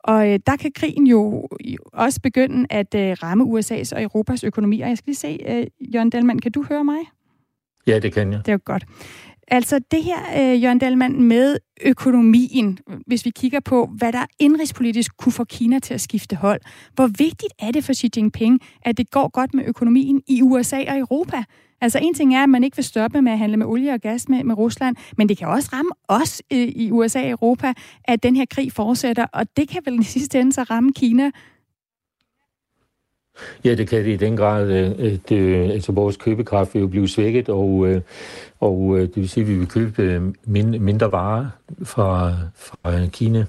[0.05, 1.49] Og øh, der kan krigen jo
[1.92, 4.80] også begynde at øh, ramme USA's og Europas økonomi.
[4.80, 6.99] Og jeg skal lige se, øh, Jørgen Dahlmann, kan du høre mig?
[7.86, 8.38] Ja, det kan jeg.
[8.38, 8.84] Det er jo godt.
[9.51, 15.16] Altså det her, øh, Jørgen Dahlmann, med økonomien, hvis vi kigger på, hvad der indrigspolitisk
[15.16, 16.61] kunne få Kina til at skifte hold.
[16.94, 20.84] Hvor vigtigt er det for Xi Jinping, at det går godt med økonomien i USA
[20.88, 21.44] og Europa?
[21.81, 24.01] Altså en ting er, at man ikke vil stoppe med at handle med olie og
[24.01, 27.72] gas med, med Rusland, men det kan også ramme os øh, i USA og Europa,
[28.05, 31.31] at den her krig fortsætter, og det kan vel i sidste ende så ramme Kina
[33.64, 34.70] Ja, det kan det i den grad.
[34.70, 38.01] Øh, øh det, altså vores købekraft vil jo blive svækket, og, øh,
[38.61, 40.22] og øh, det vil sige, at vi vil købe øh,
[40.81, 41.47] mindre varer
[41.83, 43.47] fra, fra Kina.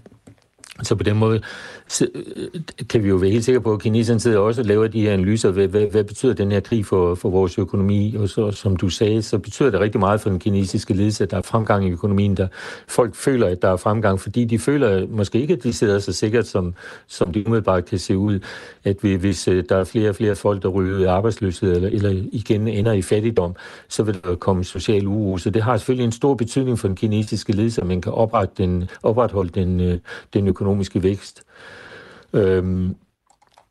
[0.84, 1.42] Så på den måde
[1.88, 4.88] så, øh, kan vi jo være helt sikre på, at kineserne sidder også og laver
[4.88, 5.52] de her analyser.
[5.52, 8.16] Hvad, hvad, hvad betyder den her krig for, for vores økonomi?
[8.16, 11.32] Og så, som du sagde, så betyder det rigtig meget for den kinesiske ledelse, at
[11.32, 12.38] der er fremgang i økonomien.
[12.38, 12.48] Der
[12.88, 16.14] folk føler, at der er fremgang, fordi de føler måske ikke, at de sidder så
[16.14, 16.74] sikkert, som,
[17.08, 18.40] som det umiddelbart kan se ud.
[18.84, 21.76] At vi, hvis øh, der er flere og flere folk, der ryger ud af arbejdsløshed,
[21.76, 23.56] eller, eller igen ender i fattigdom,
[23.90, 25.38] så vil der komme social uro.
[25.38, 28.54] Så det har selvfølgelig en stor betydning for den kinesiske ledelse, at man kan oprette
[28.58, 30.00] den, opretholde den, øh,
[30.34, 31.44] den den økonomiske vækst.
[32.34, 32.96] Øhm,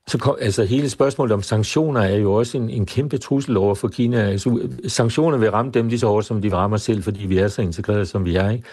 [0.06, 3.74] så kom, altså hele spørgsmålet om sanktioner er jo også en, en kæmpe trussel over
[3.74, 4.16] for Kina.
[4.16, 7.48] Altså, sanktioner vil ramme dem lige så hårdt, som de rammer selv, fordi vi er
[7.48, 8.50] så integreret, som vi er.
[8.50, 8.64] Ikke?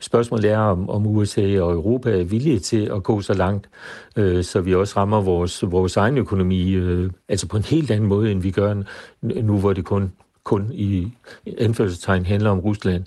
[0.00, 3.68] Spørgsmålet er, om, om USA og Europa er villige til at gå så langt,
[4.16, 8.08] øh, så vi også rammer vores, vores egen økonomi, øh, altså på en helt anden
[8.08, 8.74] måde, end vi gør
[9.22, 10.12] nu, hvor det kun,
[10.44, 11.12] kun i
[11.58, 13.04] anførselstegn handler om Rusland.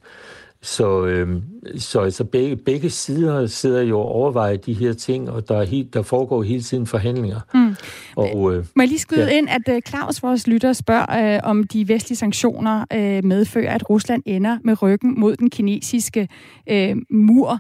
[0.62, 1.42] Så, øh,
[1.78, 5.64] så altså begge, begge sider sidder jo og overvejer de her ting, og der, er
[5.64, 7.40] helt, der foregår hele tiden forhandlinger.
[7.54, 7.76] Mm.
[8.16, 9.38] Og, øh, Må jeg lige skyde ja.
[9.38, 13.90] ind, at uh, Claus, vores lytter, spørger, øh, om de vestlige sanktioner øh, medfører, at
[13.90, 16.28] Rusland ender med ryggen mod den kinesiske
[16.70, 17.60] øh, mur.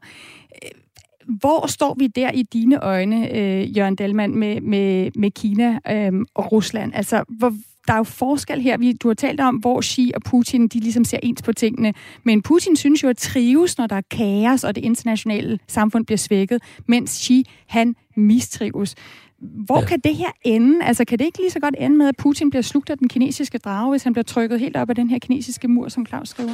[1.27, 6.11] Hvor står vi der i dine øjne, øh, Jørgen Delman, med, med, med Kina øh,
[6.35, 6.91] og Rusland?
[6.95, 7.53] Altså, hvor,
[7.87, 8.77] der er jo forskel her.
[8.77, 11.93] Vi, du har talt om, hvor Xi og Putin de ligesom ser ens på tingene.
[12.23, 16.17] Men Putin synes jo at trives, når der er kaos, og det internationale samfund bliver
[16.17, 18.95] svækket, mens Xi, han mistrives.
[19.39, 19.85] Hvor ja.
[19.85, 20.85] kan det her ende?
[20.85, 23.07] Altså, kan det ikke lige så godt ende med, at Putin bliver slugt af den
[23.07, 26.29] kinesiske drage, hvis han bliver trykket helt op af den her kinesiske mur, som Claus
[26.29, 26.53] skriver?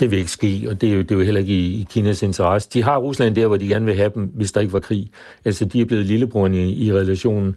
[0.00, 1.86] Det vil ikke ske, og det er jo, det er jo heller ikke i, i
[1.90, 2.68] Kinas interesse.
[2.72, 5.10] De har Rusland der, hvor de gerne vil have dem, hvis der ikke var krig.
[5.44, 7.56] Altså, de er blevet lillebror i, i relationen,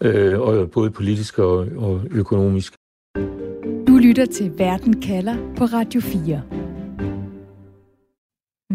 [0.00, 2.74] øh, og både politisk og, og økonomisk.
[3.88, 6.42] Du lytter til Verden kalder på Radio 4.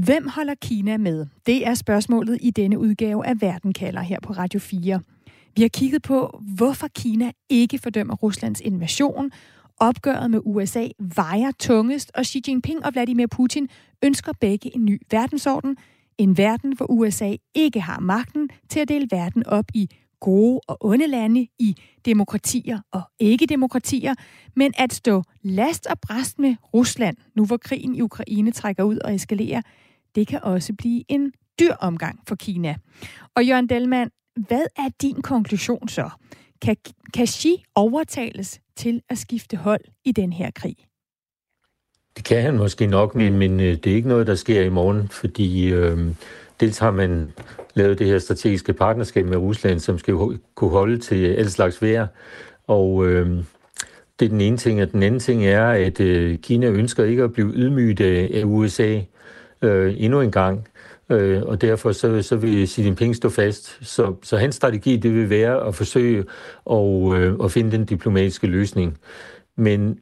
[0.05, 1.25] Hvem holder Kina med?
[1.45, 4.99] Det er spørgsmålet i denne udgave af Verden kalder her på Radio 4.
[5.55, 9.31] Vi har kigget på, hvorfor Kina ikke fordømmer Ruslands invasion,
[9.77, 13.69] Opgøret med USA vejer tungest, og Xi Jinping og Vladimir Putin
[14.03, 15.77] ønsker begge en ny verdensorden.
[16.17, 20.77] En verden, hvor USA ikke har magten til at dele verden op i gode og
[20.85, 24.13] onde lande, i demokratier og ikke-demokratier,
[24.55, 28.97] men at stå last og bræst med Rusland, nu hvor krigen i Ukraine trækker ud
[28.97, 29.61] og eskalerer,
[30.15, 32.75] det kan også blive en dyr omgang for Kina.
[33.35, 34.09] Og Jørgen Delman,
[34.47, 36.09] hvad er din konklusion så?
[37.13, 40.75] Kan, Xi overtales til at skifte hold i den her krig?
[42.17, 44.69] Det kan han måske nok, men, men øh, det er ikke noget, der sker i
[44.69, 45.99] morgen, fordi øh,
[46.59, 47.33] dels har man
[47.73, 50.15] lavet det her strategiske partnerskab med Rusland, som skal
[50.55, 52.07] kunne holde til alt slags vejr,
[52.67, 53.43] og øh,
[54.19, 57.23] det er den ene ting, og den anden ting er, at øh, Kina ønsker ikke
[57.23, 59.01] at blive ydmyget af USA
[59.61, 60.67] øh, endnu en gang.
[61.09, 63.77] Øh, og derfor så, så vil Xi Jinping stå fast.
[63.81, 66.25] Så, så hans strategi det vil være at forsøge
[66.71, 68.97] at, øh, at finde den diplomatiske løsning.
[69.57, 69.99] Men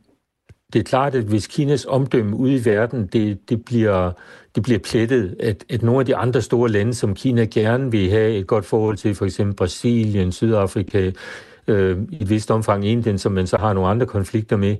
[0.73, 4.11] det er klart, at hvis Kinas omdømme ude i verden, det, det, bliver,
[4.55, 8.09] det bliver plettet, at, at nogle af de andre store lande, som Kina gerne vil
[8.09, 11.11] have et godt forhold til, for eksempel Brasilien, Sydafrika,
[11.67, 14.75] øh, i et vist omfang Indien, som man så har nogle andre konflikter med,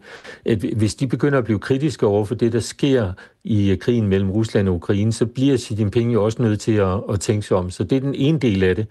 [0.45, 3.11] at hvis de begynder at blive kritiske over for det, der sker
[3.43, 6.71] i øh, krigen mellem Rusland og Ukraine, så bliver Xi Jinping jo også nødt til
[6.71, 7.69] at, at tænke sig om.
[7.69, 8.87] Så det er den ene del af det.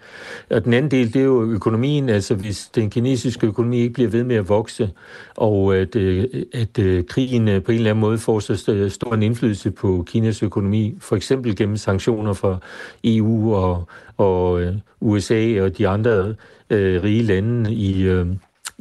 [0.51, 2.09] Og den anden del, det er jo økonomien.
[2.09, 4.91] Altså hvis den kinesiske økonomi ikke bliver ved med at vokse,
[5.37, 6.25] og at, øh,
[6.55, 10.43] at, at krigen på en eller anden måde får så stor en indflydelse på Kinas
[10.43, 12.59] økonomi, for eksempel gennem sanktioner fra
[13.05, 14.63] EU og, og
[15.01, 16.35] USA og de andre
[16.73, 18.27] øh, rige lande i, øh,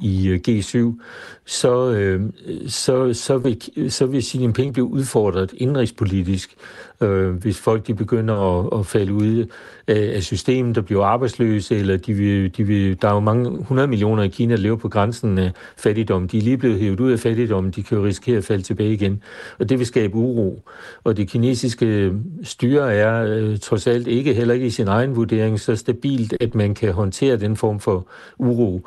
[0.01, 1.01] i øh, G7,
[1.45, 2.21] så, øh,
[2.67, 6.55] så, så, vil, så vil Xi Jinping blive udfordret indrigspolitisk,
[7.01, 9.45] øh, hvis folk de begynder at, at falde ud
[9.87, 13.59] af, af systemet, der bliver arbejdsløse, eller de vil, de vil, der er jo mange
[13.59, 16.27] 100 millioner i Kina, der lever på grænsen af fattigdom.
[16.27, 18.93] De er lige blevet hævet ud af fattigdom, de kan jo risikere at falde tilbage
[18.93, 19.23] igen,
[19.59, 20.63] og det vil skabe uro.
[21.03, 22.11] Og det kinesiske
[22.43, 26.55] styre er øh, trods alt ikke, heller ikke i sin egen vurdering, så stabilt, at
[26.55, 28.81] man kan håndtere den form for uro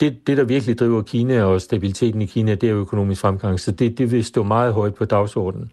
[0.00, 3.60] det, det, der virkelig driver Kina og stabiliteten i Kina, det er økonomisk fremgang.
[3.60, 5.72] Så det, det vil stå meget højt på dagsordenen.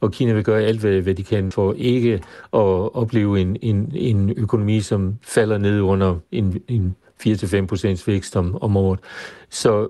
[0.00, 2.12] Og Kina vil gøre alt, hvad, hvad de kan for ikke
[2.52, 6.96] at opleve en, en, en økonomi, som falder ned under en, en
[7.26, 9.00] 4-5% vækst om, om året.
[9.50, 9.88] Så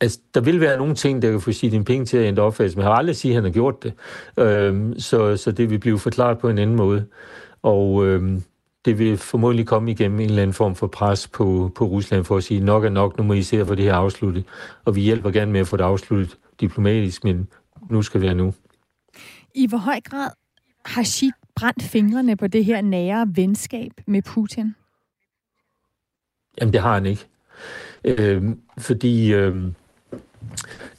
[0.00, 2.78] altså, der vil være nogle ting, der kan få Xi Jinping til at ændre opfattelse,
[2.78, 3.92] men jeg har aldrig sige, at han har gjort det.
[4.36, 7.06] Øhm, så, så det vil blive forklaret på en anden måde.
[7.62, 8.42] Og øhm,
[8.84, 12.36] det vil formodentlig komme igennem en eller anden form for pres på, på Rusland for
[12.36, 14.44] at sige, nok er nok, nu må I se at få det her afsluttet.
[14.84, 17.48] Og vi hjælper gerne med at få det afsluttet diplomatisk, men
[17.90, 18.54] nu skal det være nu.
[19.54, 20.30] I hvor høj grad
[20.84, 24.74] har Xi brændt fingrene på det her nære venskab med Putin?
[26.60, 27.26] Jamen, det har han ikke.
[28.04, 28.42] Øh,
[28.78, 29.56] fordi øh,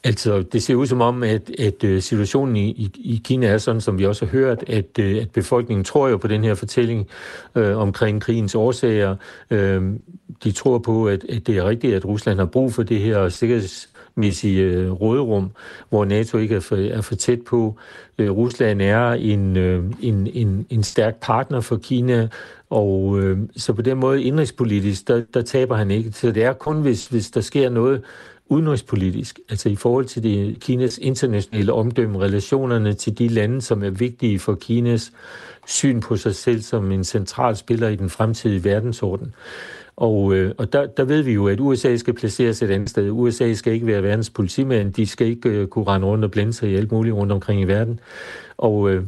[0.03, 3.57] Altså, det ser ud som om, at, at øh, situationen i, i, i Kina er
[3.57, 6.53] sådan, som vi også har hørt, at, øh, at befolkningen tror jo på den her
[6.53, 7.07] fortælling
[7.55, 9.15] øh, omkring krigens årsager.
[9.51, 9.83] Øh,
[10.43, 13.29] de tror på, at, at det er rigtigt, at Rusland har brug for det her
[13.29, 15.51] sikkerhedsmæssige øh, råderum,
[15.89, 17.75] hvor NATO ikke er for, er for tæt på.
[18.17, 22.27] Øh, Rusland er en, øh, en, en, en stærk partner for Kina,
[22.69, 26.11] og øh, så på den måde indrigspolitisk, der, der taber han ikke.
[26.11, 28.01] Så det er kun, hvis, hvis der sker noget
[28.51, 33.89] udenrigspolitisk, altså i forhold til det, Kinas internationale omdømme, relationerne til de lande, som er
[33.89, 35.11] vigtige for Kinas
[35.67, 39.35] syn på sig selv som en central spiller i den fremtidige verdensorden.
[39.95, 43.09] Og, øh, og der, der ved vi jo, at USA skal placeres et andet sted.
[43.11, 46.53] USA skal ikke være verdens politimand, de skal ikke øh, kunne rende rundt og blande
[46.53, 47.99] sig i alt muligt rundt omkring i verden.
[48.57, 49.03] Og øh,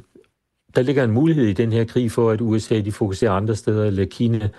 [0.76, 3.86] der ligger en mulighed i den her krig for, at USA de fokuserer andre steder,
[3.86, 4.50] eller Kina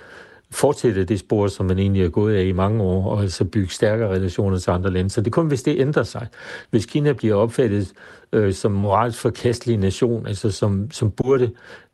[0.55, 3.71] fortsætte det spor, som man egentlig er gået af i mange år, og altså bygge
[3.71, 5.11] stærkere relationer til andre lande.
[5.11, 6.27] Så det er kun, hvis det ændrer sig.
[6.71, 7.93] Hvis Kina bliver opfattet
[8.33, 11.51] øh, som moralsk forkastelig nation, altså som, som burde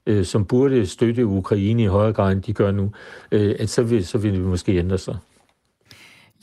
[0.06, 2.92] øh, som burde støtte Ukraine i højere grad, end de gør nu,
[3.32, 5.16] øh, at så vil, så vil det måske ændre sig.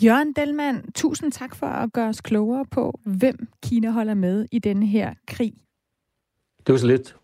[0.04, 4.60] Jørgen Delman, tusind tak for at gøre os klogere på, hvem Kina holder med i
[4.60, 5.54] denne her krig.
[6.68, 7.16] Det var så lidt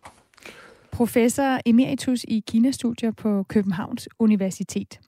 [0.94, 5.00] professor emeritus i Kina-studier på Københavns Universitet.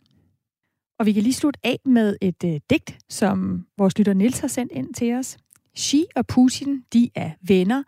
[0.98, 4.48] Og vi kan lige slutte af med et øh, digt, som vores lytter Nils har
[4.48, 5.36] sendt ind til os.
[5.78, 7.82] Xi og Putin, de er venner.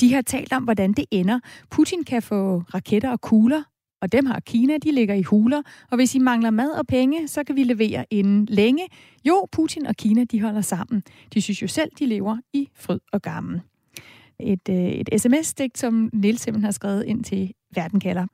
[0.00, 1.40] De har talt om, hvordan det ender.
[1.70, 3.62] Putin kan få raketter og kugler,
[4.02, 5.62] og dem har Kina, de ligger i huler.
[5.90, 8.88] Og hvis I mangler mad og penge, så kan vi levere inden længe.
[9.24, 11.02] Jo, Putin og Kina, de holder sammen.
[11.34, 13.60] De synes jo selv, de lever i fryd og gammel
[14.42, 18.26] et, øh, et sms-stik, som Nils simpelthen har skrevet ind til Verden kalder.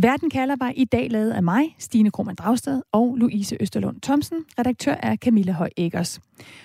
[0.00, 4.44] Verden kalder var i dag lavet af mig, Stine Krohmann Dragsted og Louise Østerlund Thomsen.
[4.58, 6.20] Redaktør er Camilla Høj Eggers.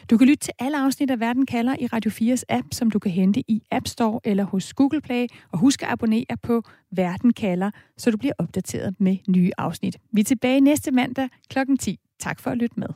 [0.10, 3.00] Du kan lytte til alle afsnit af Verden kalder i Radio 4's app, som du
[3.00, 5.28] kan hente i App Store eller hos Google Play.
[5.52, 9.98] Og husk at abonnere på Verden kalder, så du bliver opdateret med nye afsnit.
[10.14, 11.60] Vi er tilbage næste mandag kl.
[11.80, 12.00] 10.
[12.20, 12.88] Tak for at lytte med.